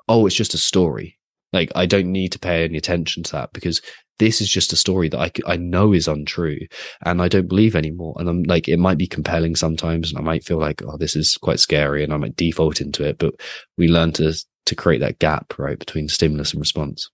oh, 0.09 0.25
it's 0.27 0.37
just 0.37 0.55
a 0.55 0.59
story. 0.59 1.19
Like 1.53 1.71
I 1.75 1.85
don't 1.85 2.11
need 2.11 2.33
to 2.33 2.39
pay 2.39 2.65
any 2.65 2.79
attention 2.79 3.23
to 3.25 3.33
that 3.33 3.53
because 3.53 3.83
this 4.19 4.41
is 4.41 4.49
just 4.49 4.73
a 4.73 4.77
story 4.77 5.09
that 5.09 5.19
I, 5.19 5.31
I 5.47 5.57
know 5.57 5.93
is 5.93 6.09
untrue 6.09 6.61
and 7.05 7.23
I 7.23 7.29
don't 7.29 7.49
believe 7.49 7.77
anymore. 7.77 8.15
And 8.19 8.29
I'm 8.29 8.43
like, 8.45 8.69
it 8.69 8.79
might 8.79 8.99
be 8.99 9.07
compelling 9.07 9.57
sometimes 9.57 10.11
and 10.11 10.19
I 10.19 10.23
might 10.23 10.45
feel 10.45 10.59
like, 10.59 10.83
oh, 10.83 10.97
this 10.97 11.17
is 11.17 11.37
quite 11.37 11.61
scary 11.61 12.03
and 12.05 12.13
I 12.13 12.17
might 12.17 12.37
default 12.37 12.81
into 12.81 13.05
it. 13.05 13.19
But 13.19 13.35
we 13.77 13.89
learn 13.89 14.13
to, 14.13 14.33
to 14.67 14.75
create 14.75 15.01
that 15.01 15.19
gap, 15.19 15.59
right, 15.59 15.79
between 15.79 16.09
stimulus 16.09 16.53
and 16.53 16.61
response. 16.61 17.11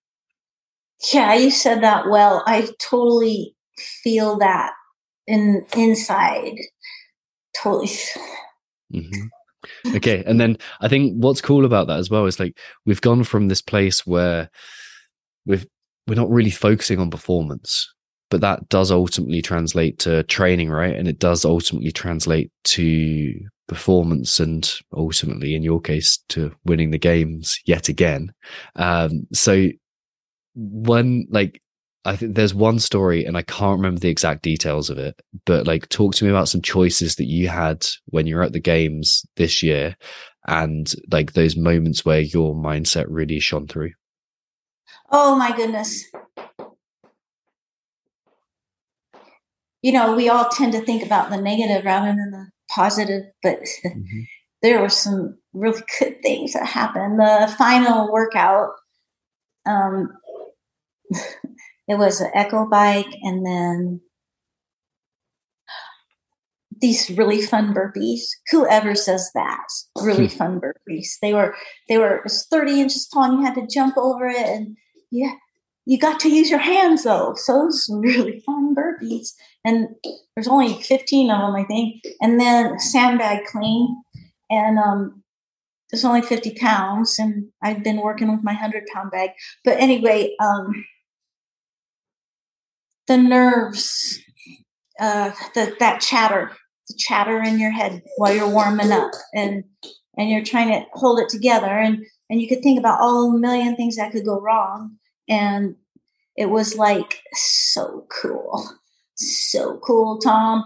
Yeah, 1.12 1.34
you 1.34 1.50
said 1.50 1.82
that 1.82 2.08
well. 2.08 2.42
I 2.46 2.68
totally 2.80 3.54
feel 4.02 4.38
that 4.38 4.72
in 5.26 5.66
inside. 5.76 6.56
Totally. 7.56 7.90
Mm-hmm 8.92 9.26
okay 9.94 10.22
and 10.26 10.40
then 10.40 10.56
i 10.80 10.88
think 10.88 11.14
what's 11.16 11.40
cool 11.40 11.64
about 11.64 11.86
that 11.86 11.98
as 11.98 12.10
well 12.10 12.26
is 12.26 12.38
like 12.38 12.58
we've 12.86 13.00
gone 13.00 13.24
from 13.24 13.48
this 13.48 13.62
place 13.62 14.06
where 14.06 14.50
we've 15.46 15.66
we're 16.06 16.14
not 16.14 16.30
really 16.30 16.50
focusing 16.50 16.98
on 16.98 17.10
performance 17.10 17.90
but 18.30 18.40
that 18.40 18.68
does 18.68 18.90
ultimately 18.90 19.42
translate 19.42 19.98
to 19.98 20.22
training 20.24 20.70
right 20.70 20.96
and 20.96 21.08
it 21.08 21.18
does 21.18 21.44
ultimately 21.44 21.92
translate 21.92 22.50
to 22.64 23.32
performance 23.68 24.40
and 24.40 24.74
ultimately 24.94 25.54
in 25.54 25.62
your 25.62 25.80
case 25.80 26.18
to 26.28 26.52
winning 26.64 26.90
the 26.90 26.98
games 26.98 27.58
yet 27.64 27.88
again 27.88 28.32
um 28.76 29.26
so 29.32 29.68
when 30.54 31.26
like 31.30 31.60
I 32.04 32.16
think 32.16 32.34
there's 32.34 32.54
one 32.54 32.78
story, 32.78 33.24
and 33.24 33.36
I 33.36 33.42
can't 33.42 33.78
remember 33.78 33.98
the 33.98 34.10
exact 34.10 34.42
details 34.42 34.90
of 34.90 34.98
it, 34.98 35.18
but 35.46 35.66
like, 35.66 35.88
talk 35.88 36.14
to 36.16 36.24
me 36.24 36.30
about 36.30 36.48
some 36.48 36.60
choices 36.60 37.16
that 37.16 37.28
you 37.28 37.48
had 37.48 37.86
when 38.06 38.26
you 38.26 38.36
were 38.36 38.42
at 38.42 38.52
the 38.52 38.60
games 38.60 39.24
this 39.36 39.62
year, 39.62 39.96
and 40.46 40.92
like 41.10 41.32
those 41.32 41.56
moments 41.56 42.04
where 42.04 42.20
your 42.20 42.54
mindset 42.54 43.06
really 43.08 43.40
shone 43.40 43.66
through. 43.66 43.92
Oh 45.10 45.36
my 45.36 45.56
goodness. 45.56 46.04
You 49.82 49.92
know, 49.92 50.14
we 50.14 50.28
all 50.28 50.48
tend 50.48 50.72
to 50.72 50.80
think 50.80 51.04
about 51.04 51.30
the 51.30 51.36
negative 51.36 51.84
rather 51.84 52.08
than 52.08 52.30
the 52.30 52.46
positive, 52.70 53.24
but 53.42 53.60
mm-hmm. 53.84 54.20
there 54.62 54.80
were 54.80 54.88
some 54.88 55.38
really 55.52 55.82
good 55.98 56.22
things 56.22 56.54
that 56.54 56.66
happened. 56.66 57.20
The 57.20 57.54
final 57.58 58.10
workout, 58.10 58.70
um, 59.66 60.10
it 61.10 61.98
was 61.98 62.20
an 62.20 62.30
echo 62.34 62.66
bike 62.68 63.14
and 63.22 63.44
then 63.44 64.00
these 66.80 67.10
really 67.10 67.40
fun 67.40 67.74
burpees. 67.74 68.22
Whoever 68.50 68.94
says 68.94 69.30
that, 69.34 69.66
really 70.00 70.28
hmm. 70.28 70.36
fun 70.36 70.60
burpees. 70.60 71.18
They 71.20 71.34
were 71.34 71.54
they 71.88 71.98
were 71.98 72.16
it 72.16 72.24
was 72.24 72.46
30 72.50 72.80
inches 72.80 73.06
tall 73.08 73.24
and 73.24 73.34
you 73.34 73.44
had 73.44 73.54
to 73.54 73.66
jump 73.66 73.96
over 73.96 74.26
it 74.26 74.46
and 74.46 74.76
yeah, 75.10 75.34
you 75.86 75.98
got 75.98 76.20
to 76.20 76.30
use 76.30 76.50
your 76.50 76.60
hands 76.60 77.04
though. 77.04 77.34
So 77.36 77.62
it 77.62 77.66
was 77.66 77.88
really 78.02 78.40
fun 78.40 78.74
burpees. 78.74 79.28
And 79.64 79.88
there's 80.34 80.48
only 80.48 80.74
15 80.82 81.30
of 81.30 81.40
them, 81.40 81.54
I 81.54 81.64
think. 81.64 82.02
And 82.20 82.40
then 82.40 82.78
sandbag 82.78 83.44
clean. 83.46 84.02
And 84.50 84.78
um 84.78 85.22
there's 85.90 86.04
only 86.04 86.22
50 86.22 86.54
pounds 86.54 87.18
and 87.18 87.46
I've 87.62 87.84
been 87.84 88.00
working 88.00 88.30
with 88.30 88.42
my 88.42 88.52
100 88.52 88.84
pound 88.92 89.10
bag. 89.10 89.30
But 89.64 89.78
anyway, 89.78 90.34
um 90.40 90.84
the 93.06 93.16
nerves, 93.16 94.20
uh, 94.98 95.30
the, 95.54 95.74
that 95.78 96.00
chatter, 96.00 96.52
chatter 96.96 97.42
in 97.42 97.58
your 97.58 97.70
head 97.70 98.02
while 98.16 98.34
you're 98.34 98.48
warming 98.48 98.92
up 98.92 99.10
and 99.34 99.64
and 100.16 100.30
you're 100.30 100.44
trying 100.44 100.68
to 100.68 100.86
hold 100.92 101.18
it 101.18 101.28
together. 101.28 101.66
And 101.66 102.04
and 102.30 102.40
you 102.40 102.48
could 102.48 102.62
think 102.62 102.78
about 102.78 103.00
all 103.00 103.32
the 103.32 103.38
million 103.38 103.76
things 103.76 103.96
that 103.96 104.12
could 104.12 104.24
go 104.24 104.40
wrong. 104.40 104.96
And 105.28 105.76
it 106.36 106.46
was 106.46 106.76
like 106.76 107.20
so 107.32 108.06
cool. 108.10 108.68
So 109.16 109.78
cool 109.78 110.18
tom. 110.18 110.64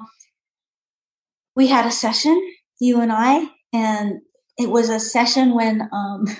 We 1.55 1.69
had 1.69 1.87
a 1.87 1.91
session 1.91 2.41
you 2.81 3.01
and 3.01 3.12
i 3.12 3.45
and 3.73 4.21
it 4.57 4.71
was 4.71 4.88
a 4.88 5.01
session 5.01 5.55
when 5.55 5.88
um 5.93 6.25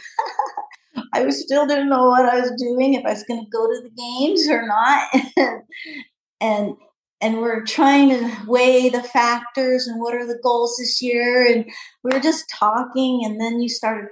I 1.12 1.24
was 1.24 1.40
still 1.40 1.66
didn't 1.66 1.88
know 1.88 2.09
what 2.09 2.27
I 2.27 2.40
was 2.40 2.53
doing, 2.59 2.94
if 2.94 3.05
I 3.05 3.11
was 3.11 3.24
going 3.24 3.44
to 3.44 3.51
go 3.51 3.66
to 3.66 3.83
the 3.83 3.90
games 3.90 4.48
or 4.48 4.66
not. 4.66 5.09
and 6.40 6.74
and 7.20 7.38
we're 7.38 7.64
trying 7.64 8.11
to 8.11 8.33
weigh 8.46 8.88
the 8.88 9.02
factors 9.02 9.87
and 9.87 10.00
what 10.00 10.14
are 10.14 10.26
the 10.26 10.38
goals 10.42 10.76
this 10.78 11.02
year. 11.02 11.44
And 11.46 11.64
we 12.04 12.12
were 12.12 12.20
just 12.20 12.48
talking, 12.50 13.22
and 13.24 13.40
then 13.40 13.61
you 13.61 13.68
started 13.68 14.09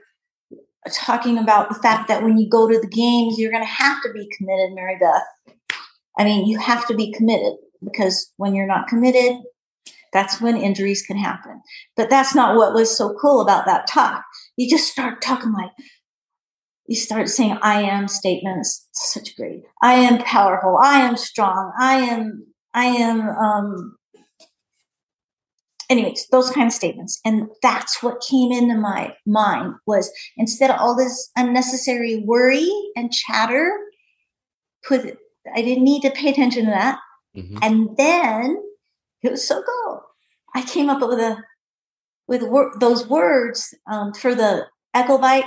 talking 0.92 1.38
about 1.38 1.68
the 1.68 1.80
fact 1.80 2.08
that 2.08 2.22
when 2.22 2.38
you 2.38 2.48
go 2.48 2.68
to 2.68 2.78
the 2.78 2.88
games, 2.88 3.38
you're 3.38 3.50
going 3.50 3.62
to 3.62 3.68
have 3.68 4.02
to 4.02 4.12
be 4.12 4.28
committed, 4.36 4.74
Mary 4.74 4.96
Beth. 5.00 5.22
I 6.18 6.24
mean, 6.24 6.46
you 6.46 6.58
have 6.58 6.86
to 6.86 6.94
be 6.94 7.12
committed 7.12 7.54
because 7.84 8.32
when 8.36 8.54
you're 8.54 8.66
not 8.66 8.88
committed, 8.88 9.42
that's 10.12 10.40
when 10.40 10.56
injuries 10.56 11.02
can 11.02 11.18
happen. 11.18 11.60
But 11.96 12.08
that's 12.08 12.34
not 12.34 12.56
what 12.56 12.72
was 12.72 12.96
so 12.96 13.14
cool 13.20 13.40
about 13.40 13.66
that 13.66 13.86
talk. 13.86 14.24
You 14.56 14.70
just 14.70 14.90
start 14.90 15.20
talking 15.20 15.52
like, 15.52 15.70
you 16.88 16.96
start 16.96 17.28
saying 17.28 17.58
I 17.62 17.82
am 17.82 18.08
statements. 18.08 18.88
Such 18.92 19.36
great. 19.36 19.64
I 19.82 19.94
am 19.94 20.22
powerful. 20.22 20.78
I 20.82 21.00
am 21.00 21.16
strong. 21.16 21.72
I 21.78 21.96
am, 21.96 22.46
I 22.76 22.84
am, 22.84 23.28
um, 23.28 23.96
anyways, 25.90 26.28
those 26.30 26.50
kind 26.50 26.68
of 26.68 26.72
statements. 26.72 27.20
And 27.24 27.48
that's 27.62 28.02
what 28.02 28.22
came 28.28 28.52
into 28.52 28.76
my 28.76 29.14
mind 29.26 29.74
was 29.86 30.12
instead 30.36 30.70
of 30.70 30.78
all 30.78 30.94
this 30.94 31.30
unnecessary 31.36 32.22
worry 32.24 32.70
and 32.94 33.12
chatter, 33.12 33.72
put, 34.86 35.18
I 35.54 35.62
didn't 35.62 35.84
need 35.84 36.02
to 36.02 36.10
pay 36.10 36.30
attention 36.30 36.66
to 36.66 36.70
that. 36.70 36.98
Mm-hmm. 37.36 37.58
And 37.62 37.96
then 37.96 38.62
it 39.22 39.30
was 39.32 39.46
so 39.46 39.62
cool. 39.62 40.02
I 40.54 40.62
came 40.62 40.88
up 40.88 41.00
with 41.00 41.18
a, 41.18 41.38
with 42.28 42.42
wor- 42.42 42.72
those 42.78 43.08
words 43.08 43.74
um, 43.90 44.12
for 44.14 44.34
the 44.34 44.66
echo 44.94 45.18
bike 45.18 45.44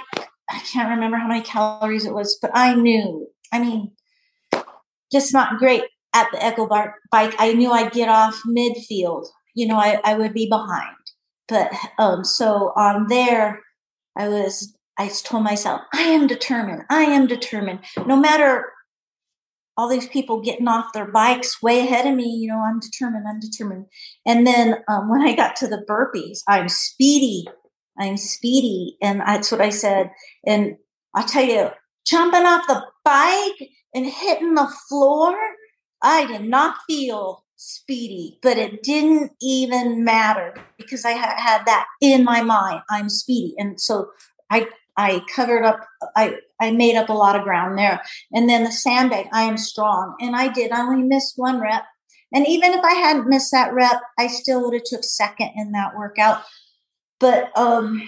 I 0.50 0.60
can't 0.60 0.89
remember 0.89 1.18
how 1.18 1.28
many 1.28 1.42
calories 1.42 2.06
it 2.06 2.13
was, 2.13 2.38
but 2.42 2.52
I 2.54 2.74
knew. 2.74 3.28
I 3.52 3.60
mean, 3.60 3.92
just 5.12 5.34
not 5.34 5.60
great 5.60 5.84
at 6.13 6.28
the 6.32 6.43
echo 6.43 6.67
bar- 6.67 6.95
bike. 7.12 7.36
I 7.38 7.54
knew 7.54 7.72
I'd 7.72 7.91
get 7.91 8.10
off 8.10 8.41
midfield. 8.48 9.28
You 9.56 9.67
know, 9.67 9.78
I, 9.78 10.00
I 10.04 10.15
would 10.15 10.34
be 10.34 10.48
behind. 10.48 10.95
But 11.48 11.72
um, 11.98 12.24
so 12.24 12.74
on 12.76 13.08
there, 13.08 13.62
I 14.17 14.28
was. 14.28 14.76
I 14.98 15.08
told 15.08 15.45
myself, 15.45 15.80
I 15.93 16.02
am 16.02 16.28
determined. 16.28 16.84
I 16.89 17.04
am 17.04 17.26
determined. 17.26 17.80
No 18.06 18.17
matter 18.17 18.65
all 19.80 19.88
these 19.88 20.10
people 20.10 20.41
getting 20.41 20.67
off 20.67 20.91
their 20.93 21.10
bikes 21.10 21.63
way 21.63 21.80
ahead 21.80 22.06
of 22.06 22.13
me. 22.13 22.26
You 22.26 22.50
know, 22.50 22.60
I'm 22.60 22.82
determined, 22.82 23.24
I'm 23.26 23.39
determined. 23.39 23.86
And 24.26 24.45
then 24.45 24.76
um, 24.89 25.10
when 25.10 25.22
I 25.22 25.34
got 25.34 25.56
to 25.58 25.67
the 25.67 25.86
burpees, 25.89 26.39
I'm 26.50 26.67
speedy. 26.67 27.45
I'm 27.98 28.17
speedy. 28.17 28.98
And 29.02 29.22
that's 29.22 29.54
what 29.54 29.62
I 29.62 29.69
said. 29.69 30.12
And 30.45 30.76
I 31.15 31.22
tell 31.22 31.45
you, 31.45 31.69
jumping 32.06 32.45
off 32.45 32.67
the 32.67 32.84
bike 33.06 33.69
and 33.93 34.06
hitting 34.06 34.56
the 34.56 34.69
floor, 34.89 35.34
I 36.02 36.26
did 36.26 36.44
not 36.44 36.78
feel 36.88 37.44
speedy, 37.56 38.40
but 38.42 38.58
it 38.58 38.84
didn't 38.84 39.34
even 39.42 40.04
matter 40.04 40.54
because 40.78 41.04
I 41.04 41.14
ha- 41.14 41.36
had 41.38 41.66
that 41.66 41.86
in 42.02 42.24
my 42.24 42.42
mind. 42.42 42.82
I'm 42.90 43.10
speedy. 43.10 43.54
And 43.58 43.80
so 43.80 44.10
I 44.50 44.68
I 44.98 45.22
covered 45.34 45.64
up 45.64 45.80
I 46.16 46.38
I 46.60 46.72
made 46.72 46.96
up 46.96 47.10
a 47.10 47.14
lot 47.14 47.36
of 47.36 47.44
ground 47.44 47.78
there. 47.78 48.02
And 48.34 48.50
then 48.50 48.64
the 48.64 48.72
sandbag, 48.72 49.28
I 49.34 49.44
am 49.44 49.58
strong. 49.58 50.16
And 50.22 50.36
I 50.36 50.48
did. 50.48 50.72
I 50.72 50.82
only 50.82 51.04
missed 51.04 51.34
one 51.36 51.60
rep. 51.60 51.84
And 52.34 52.48
even 52.48 52.74
if 52.74 52.84
I 52.84 52.94
hadn't 52.94 53.28
missed 53.28 53.52
that 53.52 53.74
rep, 53.74 54.02
I 54.18 54.28
still 54.28 54.64
would 54.64 54.74
have 54.74 54.84
took 54.84 55.04
second 55.04 55.52
in 55.56 55.72
that 55.74 55.96
workout. 55.96 56.44
But 57.20 57.52
um 57.58 58.08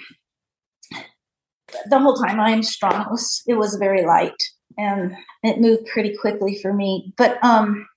the 1.90 2.00
whole 2.00 2.16
time 2.16 2.40
I 2.40 2.52
am 2.52 2.64
strong. 2.64 3.02
It 3.02 3.12
was 3.12 3.44
it 3.48 3.54
was 3.56 3.76
very 3.76 4.06
light 4.06 4.51
and 4.78 5.16
it 5.44 5.60
moved 5.60 5.88
pretty 5.88 6.16
quickly 6.16 6.60
for 6.62 6.74
me. 6.74 7.14
But 7.18 7.44
um 7.44 7.88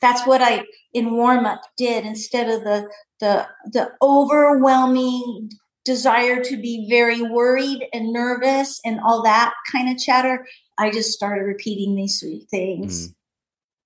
that's 0.00 0.26
what 0.26 0.42
I 0.42 0.64
in 0.92 1.12
warm 1.12 1.46
up 1.46 1.60
did 1.76 2.04
instead 2.04 2.48
of 2.48 2.64
the 2.64 2.88
the 3.20 3.46
the 3.72 3.92
overwhelming 4.02 5.50
desire 5.84 6.42
to 6.42 6.56
be 6.56 6.86
very 6.90 7.22
worried 7.22 7.86
and 7.92 8.12
nervous 8.12 8.80
and 8.84 9.00
all 9.00 9.22
that 9.22 9.54
kind 9.70 9.88
of 9.88 10.02
chatter. 10.02 10.46
I 10.78 10.90
just 10.90 11.12
started 11.12 11.44
repeating 11.44 11.94
these 11.94 12.20
three 12.20 12.46
things. 12.50 13.08
Mm. 13.08 13.14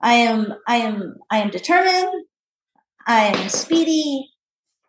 I 0.00 0.12
am 0.14 0.54
I 0.66 0.76
am 0.76 1.16
I 1.30 1.38
am 1.38 1.50
determined, 1.50 2.24
I 3.06 3.26
am 3.26 3.48
speedy, 3.48 4.30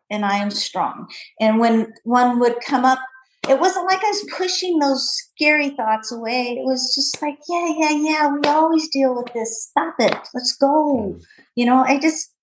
and 0.09 0.25
I 0.25 0.37
am 0.37 0.51
strong. 0.51 1.07
And 1.39 1.59
when 1.59 1.93
one 2.03 2.39
would 2.39 2.61
come 2.65 2.85
up 2.85 2.99
it 3.49 3.59
wasn't 3.59 3.85
like 3.85 4.03
I 4.03 4.09
was 4.09 4.27
pushing 4.37 4.79
those 4.79 5.07
scary 5.33 5.69
thoughts 5.71 6.11
away. 6.11 6.57
It 6.57 6.63
was 6.63 6.93
just 6.95 7.21
like, 7.21 7.37
yeah, 7.49 7.73
yeah, 7.77 7.89
yeah, 7.91 8.27
we 8.27 8.47
always 8.47 8.87
deal 8.89 9.15
with 9.15 9.33
this. 9.33 9.67
Stop 9.69 9.95
it. 9.99 10.15
Let's 10.33 10.55
go. 10.57 11.19
You 11.55 11.65
know, 11.65 11.83
I 11.83 11.99
just, 11.99 12.33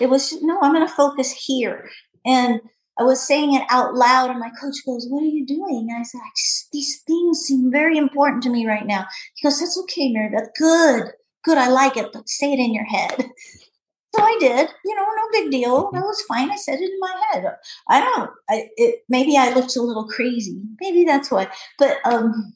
it 0.00 0.08
was, 0.10 0.32
no, 0.42 0.58
I'm 0.60 0.74
going 0.74 0.86
to 0.86 0.92
focus 0.92 1.32
here. 1.32 1.88
And 2.26 2.60
I 2.98 3.04
was 3.04 3.24
saying 3.24 3.54
it 3.54 3.62
out 3.70 3.94
loud, 3.94 4.30
and 4.30 4.40
my 4.40 4.50
coach 4.60 4.74
goes, 4.84 5.06
What 5.08 5.22
are 5.22 5.26
you 5.26 5.46
doing? 5.46 5.86
And 5.88 6.00
I 6.00 6.02
said, 6.02 6.18
I 6.18 6.30
just, 6.36 6.68
These 6.72 7.02
things 7.06 7.38
seem 7.40 7.70
very 7.70 7.96
important 7.96 8.42
to 8.42 8.50
me 8.50 8.66
right 8.66 8.86
now. 8.86 9.06
He 9.36 9.46
goes, 9.46 9.60
That's 9.60 9.78
okay, 9.84 10.10
Mary 10.10 10.30
Beth. 10.30 10.48
Good, 10.58 11.12
good. 11.44 11.58
I 11.58 11.68
like 11.68 11.96
it, 11.96 12.08
but 12.12 12.28
say 12.28 12.52
it 12.52 12.58
in 12.58 12.74
your 12.74 12.84
head. 12.86 13.30
So 14.14 14.22
I 14.22 14.36
did, 14.40 14.68
you 14.84 14.94
know, 14.94 15.02
no 15.02 15.22
big 15.32 15.50
deal. 15.50 15.90
That 15.92 16.02
was 16.02 16.22
fine. 16.26 16.50
I 16.50 16.56
said 16.56 16.80
it 16.80 16.90
in 16.90 17.00
my 17.00 17.22
head. 17.30 17.56
I 17.88 18.00
don't. 18.00 18.30
I 18.48 18.68
it, 18.76 19.00
maybe 19.08 19.36
I 19.36 19.52
looked 19.52 19.76
a 19.76 19.82
little 19.82 20.08
crazy. 20.08 20.62
Maybe 20.80 21.04
that's 21.04 21.30
why. 21.30 21.48
But 21.78 21.98
um, 22.04 22.54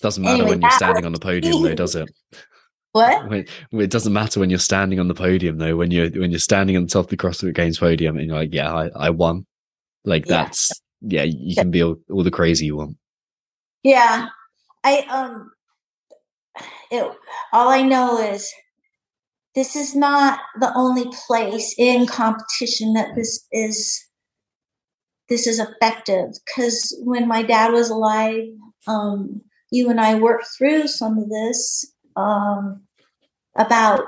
doesn't 0.00 0.22
matter 0.22 0.34
anyway, 0.34 0.50
when 0.50 0.60
you're 0.62 0.70
standing 0.70 1.04
on 1.04 1.12
the 1.12 1.18
podium, 1.18 1.62
though, 1.62 1.74
does 1.74 1.94
it? 1.94 2.10
What? 2.92 3.46
it 3.70 3.90
doesn't 3.90 4.14
matter 4.14 4.40
when 4.40 4.48
you're 4.48 4.58
standing 4.58 4.98
on 4.98 5.08
the 5.08 5.14
podium, 5.14 5.58
though. 5.58 5.76
When 5.76 5.90
you're 5.90 6.08
when 6.10 6.30
you're 6.30 6.40
standing 6.40 6.74
on 6.76 6.84
the 6.84 6.88
top 6.88 7.04
of 7.04 7.10
the 7.10 7.18
CrossFit 7.18 7.54
Games 7.54 7.78
podium, 7.78 8.16
and 8.16 8.26
you're 8.26 8.36
like, 8.36 8.52
"Yeah, 8.52 8.72
I, 8.72 8.88
I 8.96 9.10
won." 9.10 9.46
Like 10.04 10.26
yeah. 10.26 10.44
that's 10.44 10.72
yeah, 11.02 11.24
you 11.24 11.54
can 11.54 11.70
be 11.70 11.82
all, 11.82 11.96
all 12.10 12.24
the 12.24 12.30
crazy 12.30 12.66
you 12.66 12.76
want. 12.76 12.96
Yeah, 13.82 14.28
I 14.82 15.00
um, 15.10 15.52
it, 16.90 17.12
all 17.52 17.68
I 17.68 17.82
know 17.82 18.18
is 18.18 18.50
this 19.54 19.74
is 19.74 19.94
not 19.94 20.40
the 20.60 20.72
only 20.74 21.10
place 21.26 21.74
in 21.78 22.06
competition 22.06 22.94
that 22.94 23.14
this 23.14 23.46
is 23.52 24.04
this 25.28 25.46
is 25.46 25.58
effective. 25.58 26.30
Because 26.46 26.96
when 27.04 27.28
my 27.28 27.42
dad 27.42 27.72
was 27.72 27.90
alive 27.90 28.44
um, 28.86 29.42
you 29.70 29.90
and 29.90 30.00
i 30.00 30.14
worked 30.14 30.46
through 30.56 30.86
some 30.88 31.18
of 31.18 31.28
this 31.28 31.92
um, 32.16 32.82
about 33.56 34.00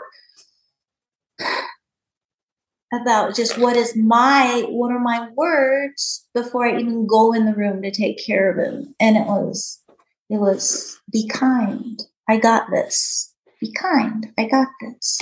about 2.92 3.36
just 3.36 3.56
what 3.56 3.76
is 3.76 3.96
my 3.96 4.64
what 4.68 4.90
are 4.92 4.98
my 4.98 5.28
words 5.36 6.26
before 6.34 6.66
i 6.66 6.72
even 6.72 7.06
go 7.06 7.32
in 7.32 7.46
the 7.46 7.54
room 7.54 7.82
to 7.82 7.90
take 7.90 8.24
care 8.24 8.50
of 8.50 8.58
him. 8.58 8.94
And 8.98 9.16
it 9.16 9.26
was 9.26 9.80
it 10.28 10.38
was 10.38 11.00
be 11.12 11.28
kind. 11.28 12.00
I 12.28 12.36
got 12.36 12.70
this 12.70 13.29
be 13.60 13.72
kind. 13.72 14.32
I 14.38 14.46
got 14.46 14.68
this. 14.80 15.20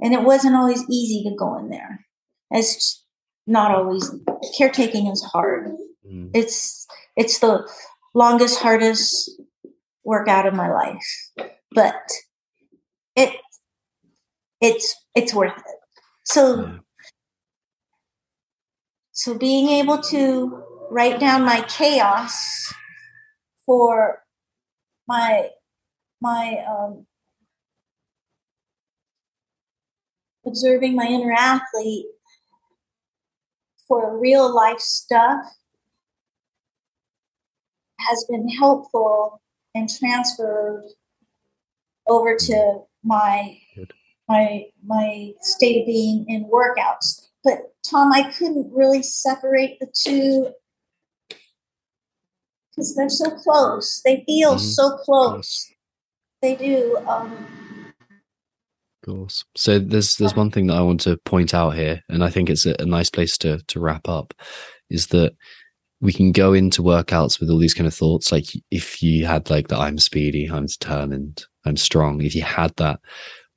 And 0.00 0.12
it 0.12 0.22
wasn't 0.22 0.56
always 0.56 0.84
easy 0.90 1.28
to 1.28 1.36
go 1.36 1.56
in 1.58 1.70
there. 1.70 2.06
It's 2.50 3.04
not 3.46 3.74
always 3.74 4.10
caretaking 4.56 5.06
is 5.06 5.22
hard. 5.22 5.72
Mm. 6.06 6.30
It's 6.34 6.86
it's 7.16 7.38
the 7.38 7.68
longest, 8.14 8.60
hardest 8.60 9.30
workout 10.04 10.46
of 10.46 10.54
my 10.54 10.72
life. 10.72 11.50
But 11.72 11.94
it 13.16 13.36
it's 14.60 14.94
it's 15.14 15.34
worth 15.34 15.56
it. 15.56 15.76
So 16.24 16.62
yeah. 16.62 16.78
so 19.12 19.36
being 19.36 19.68
able 19.68 19.98
to 20.02 20.62
write 20.90 21.20
down 21.20 21.44
my 21.44 21.62
chaos 21.62 22.72
for 23.66 24.22
my 25.06 25.48
my 26.20 26.64
um, 26.68 27.06
observing 30.48 30.96
my 30.96 31.06
inner 31.06 31.32
athlete 31.32 32.06
for 33.86 34.18
real 34.18 34.54
life 34.54 34.80
stuff 34.80 35.44
has 38.00 38.24
been 38.28 38.48
helpful 38.48 39.40
and 39.74 39.88
transferred 39.88 40.84
over 42.06 42.36
to 42.36 42.80
my 43.04 43.58
my 44.28 44.64
my 44.84 45.32
state 45.40 45.80
of 45.80 45.86
being 45.86 46.24
in 46.28 46.44
workouts. 46.44 47.28
But 47.42 47.58
Tom, 47.88 48.12
I 48.12 48.30
couldn't 48.32 48.72
really 48.72 49.02
separate 49.02 49.78
the 49.80 49.86
two 49.94 50.52
because 52.70 52.94
they're 52.94 53.08
so 53.08 53.30
close. 53.30 54.00
They 54.04 54.22
feel 54.26 54.54
mm-hmm. 54.54 54.58
so 54.58 54.96
close. 54.98 55.70
They 56.42 56.54
do. 56.54 56.98
Um, 57.06 57.67
course. 59.08 59.44
So 59.56 59.78
there's 59.78 60.16
there's 60.16 60.36
one 60.36 60.50
thing 60.50 60.66
that 60.68 60.76
I 60.76 60.82
want 60.82 61.00
to 61.00 61.16
point 61.24 61.54
out 61.54 61.74
here, 61.74 62.02
and 62.08 62.22
I 62.22 62.30
think 62.30 62.50
it's 62.50 62.66
a, 62.66 62.76
a 62.78 62.86
nice 62.86 63.10
place 63.10 63.38
to 63.38 63.58
to 63.68 63.80
wrap 63.80 64.08
up, 64.08 64.34
is 64.90 65.08
that 65.08 65.34
we 66.00 66.12
can 66.12 66.32
go 66.32 66.52
into 66.52 66.82
workouts 66.82 67.40
with 67.40 67.50
all 67.50 67.58
these 67.58 67.74
kind 67.74 67.86
of 67.86 67.94
thoughts. 67.94 68.30
Like 68.30 68.46
if 68.70 69.02
you 69.02 69.26
had 69.26 69.50
like 69.50 69.68
that, 69.68 69.78
I'm 69.78 69.98
speedy, 69.98 70.46
I'm 70.46 70.66
determined, 70.66 71.44
I'm 71.64 71.76
strong. 71.76 72.20
If 72.20 72.34
you 72.34 72.42
had 72.42 72.74
that, 72.76 73.00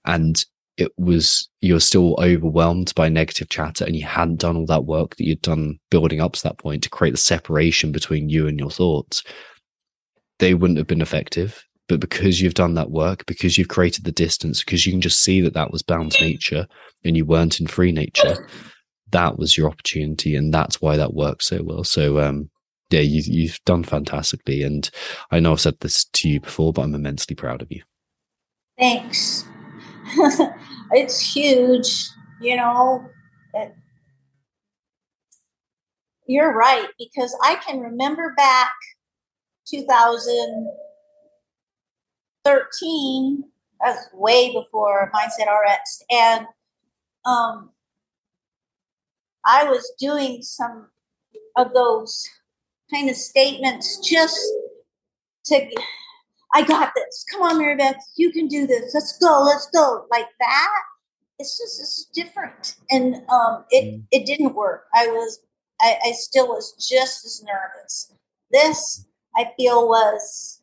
and 0.05 0.43
it 0.77 0.91
was 0.97 1.49
you're 1.59 1.79
still 1.79 2.15
overwhelmed 2.19 2.93
by 2.95 3.09
negative 3.09 3.49
chatter, 3.49 3.85
and 3.85 3.95
you 3.95 4.05
hadn't 4.05 4.39
done 4.39 4.57
all 4.57 4.65
that 4.67 4.85
work 4.85 5.15
that 5.15 5.25
you'd 5.25 5.41
done 5.41 5.79
building 5.89 6.21
up 6.21 6.33
to 6.33 6.43
that 6.43 6.57
point 6.57 6.83
to 6.83 6.89
create 6.89 7.11
the 7.11 7.17
separation 7.17 7.91
between 7.91 8.29
you 8.29 8.47
and 8.47 8.59
your 8.59 8.71
thoughts, 8.71 9.23
they 10.39 10.53
wouldn't 10.53 10.77
have 10.77 10.87
been 10.87 11.01
effective 11.01 11.63
but 11.91 11.99
because 11.99 12.39
you've 12.39 12.54
done 12.54 12.75
that 12.75 12.89
work, 12.89 13.25
because 13.25 13.58
you've 13.58 13.67
created 13.67 14.06
the 14.06 14.13
distance, 14.13 14.63
because 14.63 14.86
you 14.86 14.93
can 14.93 15.01
just 15.01 15.21
see 15.21 15.41
that 15.41 15.54
that 15.54 15.71
was 15.71 15.82
bound 15.82 16.15
nature 16.21 16.65
and 17.04 17.17
you 17.17 17.25
weren't 17.25 17.60
in 17.60 17.67
free 17.67 17.91
nature, 17.91 18.47
that 19.12 19.38
was 19.38 19.58
your 19.58 19.67
opportunity. 19.67 20.34
And 20.38 20.54
that's 20.54 20.82
why 20.82 20.95
that 20.95 21.13
works 21.13 21.47
so 21.47 21.62
well. 21.63 21.84
So, 21.84 22.21
um, 22.21 22.49
yeah, 22.91 23.01
you, 23.01 23.21
you've 23.25 23.60
done 23.65 23.84
fantastically. 23.84 24.63
And 24.63 24.89
I 25.32 25.41
know 25.41 25.51
I've 25.51 25.60
said 25.60 25.82
this 25.82 26.06
to 26.06 26.30
you 26.30 26.39
before, 26.39 26.71
but 26.71 26.84
I'm 26.84 26.95
immensely 26.95 27.36
proud 27.36 27.62
of 27.62 27.69
you. 27.69 27.84
Thanks. 28.80 29.43
it's 30.91 31.19
huge, 31.19 32.08
you 32.39 32.56
know. 32.56 33.06
It, 33.54 33.75
you're 36.25 36.56
right, 36.56 36.88
because 36.97 37.38
I 37.43 37.56
can 37.56 37.82
remember 37.82 38.34
back 38.38 38.71
2000- 39.73 40.67
13, 42.43 43.43
that's 43.84 44.08
way 44.13 44.54
before 44.54 45.12
Mindset 45.13 45.47
RX. 45.47 46.04
And 46.12 46.46
um, 47.25 47.71
I 49.46 49.63
was 49.65 49.92
doing 50.00 50.42
some 50.42 50.89
of 51.56 51.73
those 51.73 52.27
kind 52.94 53.10
of 53.10 53.15
statements 53.15 54.00
just 54.08 54.39
to, 55.46 55.67
I 56.54 56.63
got 56.63 56.94
this. 56.96 57.25
Come 57.31 57.42
on, 57.42 57.58
Mary 57.58 57.75
Beth, 57.75 57.96
you 58.17 58.31
can 58.31 58.48
do 58.48 58.67
this. 58.67 58.94
Let's 58.94 59.17
go, 59.17 59.44
let's 59.44 59.69
go. 59.73 60.06
Like 60.12 60.27
that. 60.39 60.81
It's 61.39 61.58
just 61.58 61.81
it's 61.81 62.06
different. 62.13 62.75
And 62.92 63.15
um, 63.29 63.65
it, 63.71 63.85
mm. 63.85 64.04
it 64.12 64.25
didn't 64.25 64.54
work. 64.54 64.85
I 64.94 65.08
was, 65.08 65.39
I, 65.79 65.98
I 66.06 66.12
still 66.12 66.48
was 66.48 66.73
just 66.73 67.25
as 67.25 67.44
nervous. 67.44 68.13
This, 68.52 69.08
I 69.35 69.52
feel, 69.58 69.87
was 69.87 70.60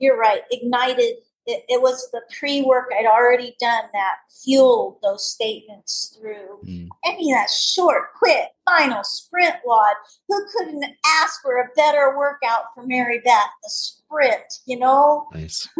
you're 0.00 0.18
right 0.18 0.42
ignited 0.50 1.16
it, 1.46 1.64
it 1.68 1.80
was 1.80 2.08
the 2.12 2.20
pre 2.38 2.62
work 2.62 2.90
I'd 2.96 3.06
already 3.06 3.56
done 3.58 3.84
that 3.92 4.16
fueled 4.44 4.98
those 5.02 5.28
statements 5.30 6.16
through. 6.20 6.60
Mm. 6.64 6.88
I 7.04 7.16
mean, 7.16 7.32
that 7.34 7.50
short, 7.50 8.12
quick, 8.18 8.48
final 8.68 9.02
sprint 9.02 9.56
WOD. 9.64 9.94
Who 10.28 10.46
couldn't 10.52 10.84
ask 11.06 11.40
for 11.42 11.56
a 11.60 11.68
better 11.74 12.16
workout 12.16 12.64
for 12.74 12.86
Mary 12.86 13.20
Beth? 13.24 13.48
The 13.62 13.70
sprint, 13.70 14.60
you 14.66 14.78
know? 14.78 15.28
Nice. 15.34 15.68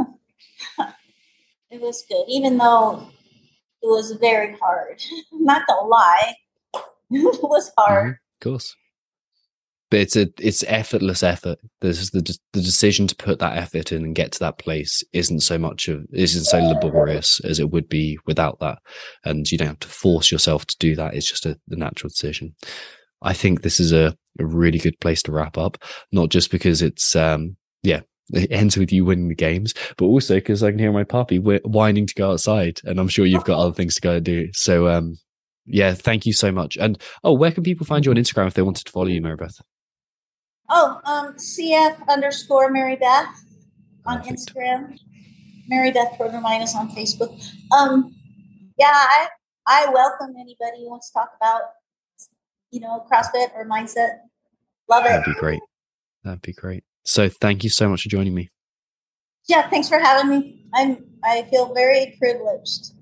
It 1.71 1.81
was 1.81 2.05
good, 2.09 2.25
even 2.27 2.59
though 2.59 3.07
it 3.81 3.87
was 3.87 4.11
very 4.21 4.57
hard. 4.61 5.01
Not 5.33 5.69
gonna 5.69 5.87
lie. 5.87 6.35
it 7.11 7.43
was 7.45 7.71
hard. 7.79 8.07
Mhm, 8.07 8.11
Of 8.35 8.41
course. 8.41 8.77
But 9.91 10.01
it's 10.01 10.17
a 10.17 10.29
it's 10.39 10.63
effortless 10.65 11.23
effort. 11.23 11.59
There's 11.81 12.11
the 12.11 12.23
the 12.53 12.61
decision 12.61 13.07
to 13.09 13.17
put 13.17 13.41
that 13.41 13.57
effort 13.57 13.91
in 13.91 14.05
and 14.05 14.15
get 14.15 14.31
to 14.33 14.39
that 14.41 14.59
place 14.59 15.03
isn't 15.13 15.41
so 15.41 15.59
much 15.59 15.89
of 15.89 16.07
isn't 16.13 16.45
so 16.45 16.59
laborious 16.59 17.41
as 17.41 17.59
it 17.59 17.71
would 17.71 17.89
be 17.89 18.19
without 18.25 18.61
that, 18.61 18.79
and 19.25 19.51
you 19.51 19.59
don't 19.59 19.69
have 19.69 19.81
to 19.81 19.89
force 19.89 20.31
yourself 20.31 20.65
to 20.67 20.77
do 20.79 20.95
that. 20.95 21.15
It's 21.15 21.29
just 21.29 21.45
a, 21.45 21.59
a 21.71 21.77
natural 21.77 22.09
decision. 22.09 22.55
I 23.23 23.33
think 23.35 23.63
this 23.63 23.81
is 23.81 23.93
a, 23.93 24.17
a 24.39 24.47
really 24.47 24.79
good 24.79 24.99
place 25.01 25.23
to 25.25 25.33
wrap 25.33 25.59
up, 25.59 25.77
not 26.13 26.31
just 26.31 26.51
because 26.53 26.83
it's 26.83 27.17
um 27.17 27.57
yeah 27.83 28.01
it 28.33 28.53
ends 28.53 28.77
with 28.77 28.93
you 28.93 29.05
winning 29.05 29.29
the 29.29 29.35
games, 29.35 29.75
but 29.97 30.05
also 30.05 30.37
because 30.37 30.63
I 30.63 30.71
can 30.71 30.79
hear 30.79 30.93
my 30.93 31.03
puppy 31.03 31.39
whining 31.41 32.07
to 32.07 32.15
go 32.15 32.31
outside, 32.31 32.81
and 32.85 33.01
I'm 33.01 33.09
sure 33.09 33.27
you've 33.27 33.45
got 33.45 33.59
other 33.59 33.75
things 33.75 33.97
to 33.97 34.01
go 34.01 34.15
and 34.15 34.25
do. 34.25 34.51
So 34.53 34.87
um 34.89 35.19
yeah, 35.67 35.95
thank 35.95 36.27
you 36.27 36.33
so 36.33 36.53
much. 36.53 36.77
And 36.77 37.01
oh, 37.25 37.33
where 37.33 37.53
can 37.53 37.63
people 37.63 37.87
find 37.87 38.05
you 38.05 38.13
on 38.13 38.17
Instagram 38.17 38.47
if 38.47 38.55
they 38.55 38.63
wanted 38.63 38.87
to 38.87 38.93
follow 38.93 39.07
you, 39.07 39.21
Mary 39.21 39.37
Beth? 39.37 39.61
Oh, 40.71 41.01
um, 41.05 41.35
CF 41.35 42.07
underscore 42.09 42.71
Mary 42.71 42.97
Beth 42.97 43.45
on. 44.07 44.23
Instagram. 44.23 44.97
Mary 45.69 45.91
Beth 45.91 46.17
Program 46.17 46.45
is 46.63 46.75
on 46.75 46.91
Facebook. 46.91 47.45
Um, 47.77 48.15
yeah, 48.79 48.93
I 48.93 49.29
I 49.67 49.91
welcome 49.93 50.35
anybody 50.39 50.79
who 50.79 50.91
wants 50.91 51.11
to 51.11 51.15
talk 51.15 51.31
about 51.37 51.63
you 52.71 52.81
know 52.81 53.05
CrossFit 53.11 53.55
or 53.55 53.67
mindset. 53.67 54.19
Love 54.89 55.05
it. 55.05 55.09
That'd 55.09 55.35
be 55.35 55.39
great. 55.39 55.61
That'd 56.25 56.43
be 56.43 56.53
great. 56.53 56.85
So 57.05 57.29
thank 57.29 57.65
you 57.65 57.71
so 57.71 57.89
much 57.89 58.03
for 58.03 58.09
joining 58.09 58.35
me. 58.35 58.51
Yeah, 59.49 59.69
thanks 59.69 59.89
for 59.89 59.99
having 59.99 60.31
me. 60.31 60.67
I'm 60.75 61.05
I 61.25 61.43
feel 61.51 61.75
very 61.75 62.17
privileged. 62.19 62.93